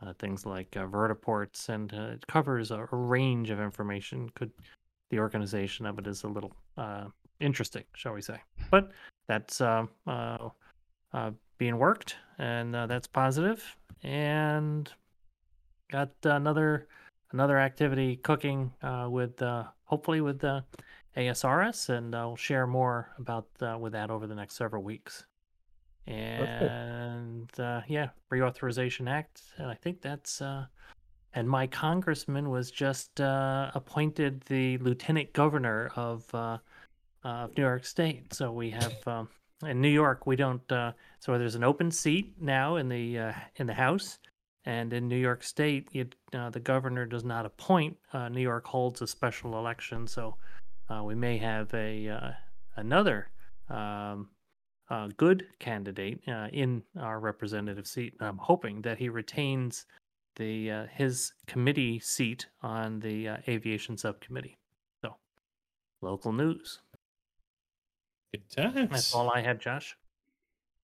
uh, 0.05 0.13
things 0.19 0.45
like 0.45 0.77
uh, 0.77 0.85
vertiports, 0.85 1.71
and 1.71 1.91
it 1.95 2.27
covers 2.27 2.73
a, 2.73 2.87
a, 2.93 2.97
range 2.97 3.49
of 3.49 3.59
information. 3.59 4.29
Could 4.35 4.51
the 5.09 5.19
organization 5.19 5.87
of 5.87 5.99
it 5.99 6.07
is 6.07 6.25
a 6.25 6.29
little 6.29 6.53
interesting, 7.41 7.85
shall 7.95 8.13
we 8.13 8.21
say? 8.21 8.37
But 8.71 8.91
that's 9.29 9.63
being 11.63 11.79
worked, 11.79 12.17
and 12.39 12.75
uh, 12.75 12.89
that's 12.89 13.07
positive. 13.07 13.77
And 14.03 14.91
got 15.93 16.11
another 16.25 16.89
another 17.31 17.57
activity 17.57 18.17
cooking 18.17 18.73
uh, 18.83 19.07
with 19.09 19.41
uh, 19.41 19.63
hopefully 19.85 20.21
with 20.21 20.41
the 20.41 20.65
ASRS, 21.17 21.89
and 21.89 22.17
I'll 22.17 22.35
share 22.35 22.67
more 22.67 23.13
about 23.17 23.47
uh, 23.61 23.77
with 23.79 23.93
that 23.93 24.11
over 24.11 24.27
the 24.27 24.35
next 24.35 24.57
several 24.57 24.83
weeks. 24.83 25.25
And 26.09 27.49
uh, 27.61 27.83
yeah, 27.87 28.09
Reauthorization 28.33 29.09
Act, 29.09 29.43
and 29.59 29.71
I 29.71 29.75
think 29.75 30.03
that's. 30.03 30.43
Uh, 30.43 30.67
and 31.35 31.49
my 31.49 31.69
congressman 31.69 32.51
was 32.51 32.73
just 32.73 33.21
appointed 33.21 34.43
the 34.49 34.79
lieutenant 34.79 35.33
governor 35.33 35.93
of 35.95 36.29
of 36.35 37.57
New 37.57 37.63
York 37.63 37.87
State. 37.87 38.35
So 38.35 38.51
we 38.51 38.69
have 38.71 38.97
um, 39.07 39.29
in 39.63 39.81
New 39.81 39.89
York, 39.89 40.27
we 40.27 40.37
don't. 40.37 40.71
Uh, 40.71 40.93
so 41.21 41.39
there's 41.39 41.55
an 41.55 41.65
open 41.65 41.91
seat 41.91 42.35
now 42.41 42.77
in 42.77 42.89
the 42.89 43.19
uh, 43.19 43.33
in 43.57 43.67
the 43.67 43.75
House, 43.75 44.19
and 44.65 44.93
in 44.93 45.09
New 45.09 45.17
York 45.17 45.43
State, 45.43 45.89
uh, 46.35 46.51
the 46.51 46.61
governor 46.61 47.07
does 47.07 47.25
not 47.25 47.47
appoint. 47.47 47.97
Uh, 48.13 48.29
New 48.29 48.41
York 48.41 48.67
holds 48.67 49.03
a 49.03 49.07
special 49.07 49.59
election, 49.59 50.07
so 50.07 50.37
uh, 50.89 51.03
we 51.05 51.15
may 51.15 51.39
have 51.39 51.73
a 51.75 52.09
uh, 52.09 52.31
another 52.77 53.29
um, 53.69 54.29
good 55.17 55.47
candidate 55.59 56.21
in 56.53 56.83
our 57.01 57.19
representative 57.19 57.87
seat. 57.87 58.15
I'm 58.21 58.39
hoping 58.39 58.83
that 58.83 58.99
he 58.99 59.09
retains 59.09 59.87
the 60.37 60.87
his 60.93 61.33
committee 61.47 61.99
seat 61.99 62.47
on 62.63 63.01
the 63.01 63.29
aviation 63.49 63.97
subcommittee. 63.97 64.59
So, 65.03 65.17
local 66.03 66.33
news. 66.33 66.81
Good 68.33 68.49
times. 68.51 68.91
That's 68.91 69.15
all 69.15 69.31
I 69.31 69.41
had, 69.43 69.61
Josh. 69.61 69.97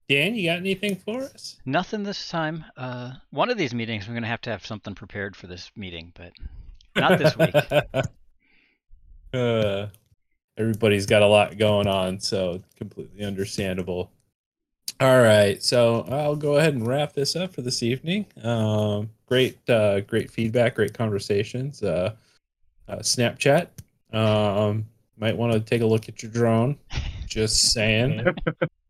Dan, 0.09 0.35
you 0.35 0.49
got 0.49 0.59
anything 0.59 0.97
for 0.97 1.23
us? 1.23 1.57
Nothing 1.65 2.03
this 2.03 2.29
time. 2.29 2.65
Uh, 2.77 3.13
one 3.31 3.51
of 3.51 3.59
these 3.59 3.75
meetings, 3.75 4.07
we're 4.07 4.15
going 4.15 4.23
to 4.23 4.29
have 4.29 4.41
to 4.43 4.51
have 4.51 4.65
something 4.65 4.95
prepared 4.95 5.37
for 5.37 5.47
this 5.47 5.71
meeting, 5.77 6.13
but 6.15 6.33
not 6.97 7.19
this 7.19 7.37
week. 7.37 7.55
uh, 9.35 9.87
everybody's 10.57 11.07
got 11.07 11.23
a 11.23 11.27
lot 11.27 11.59
going 11.59 11.87
on, 11.87 12.21
so 12.21 12.63
completely 12.77 13.25
understandable. 13.25 14.11
All 15.01 15.21
right, 15.21 15.63
so 15.63 16.07
I'll 16.11 16.37
go 16.37 16.57
ahead 16.57 16.75
and 16.75 16.87
wrap 16.87 17.13
this 17.13 17.37
up 17.37 17.55
for 17.55 17.63
this 17.63 17.83
evening. 17.83 18.27
Um, 18.43 19.11
great, 19.27 19.59
uh, 19.71 20.01
great 20.01 20.31
feedback, 20.31 20.75
great 20.75 20.93
conversations. 20.93 21.83
Uh, 21.83 22.15
uh, 22.89 22.97
Snapchat. 22.97 23.69
Um, 24.13 24.87
might 25.19 25.37
want 25.37 25.53
to 25.53 25.61
take 25.61 25.83
a 25.83 25.87
look 25.87 26.09
at 26.09 26.23
your 26.23 26.33
drone. 26.33 26.79
Just 27.27 27.73
saying. 27.73 28.25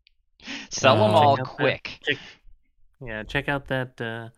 Sell 0.69 0.95
them 0.95 1.11
uh, 1.11 1.19
all 1.19 1.37
quick. 1.37 1.99
That, 2.05 2.13
check, 2.13 2.17
yeah, 3.05 3.23
check 3.23 3.49
out 3.49 3.67
that 3.67 3.99
uh, 3.99 4.29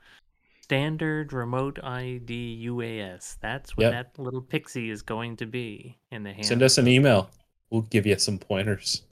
standard 0.61 1.33
remote 1.33 1.79
ID 1.83 2.65
UAS. 2.67 3.37
That's 3.41 3.75
what 3.77 3.83
yep. 3.83 3.91
that 4.15 4.21
little 4.21 4.41
Pixy 4.41 4.89
is 4.89 5.01
going 5.01 5.37
to 5.37 5.45
be 5.45 5.97
in 6.11 6.23
the 6.23 6.33
hand. 6.33 6.45
Send 6.45 6.63
us 6.63 6.77
an 6.77 6.87
email. 6.87 7.29
We'll 7.69 7.81
give 7.83 8.05
you 8.05 8.17
some 8.17 8.37
pointers. 8.37 9.03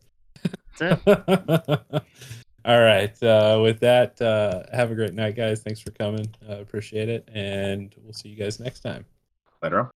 That's 0.77 1.01
it. 1.05 1.19
all 2.65 2.79
right. 2.79 3.23
Uh, 3.23 3.59
with 3.61 3.79
that, 3.81 4.21
uh, 4.21 4.63
have 4.75 4.91
a 4.91 4.95
great 4.95 5.13
night, 5.13 5.35
guys. 5.35 5.61
Thanks 5.61 5.79
for 5.79 5.91
coming. 5.91 6.33
Uh, 6.47 6.57
appreciate 6.59 7.09
it. 7.09 7.27
And 7.33 7.93
we'll 8.03 8.13
see 8.13 8.29
you 8.29 8.35
guys 8.35 8.59
next 8.59 8.81
time. 8.81 9.05
Later. 9.61 9.91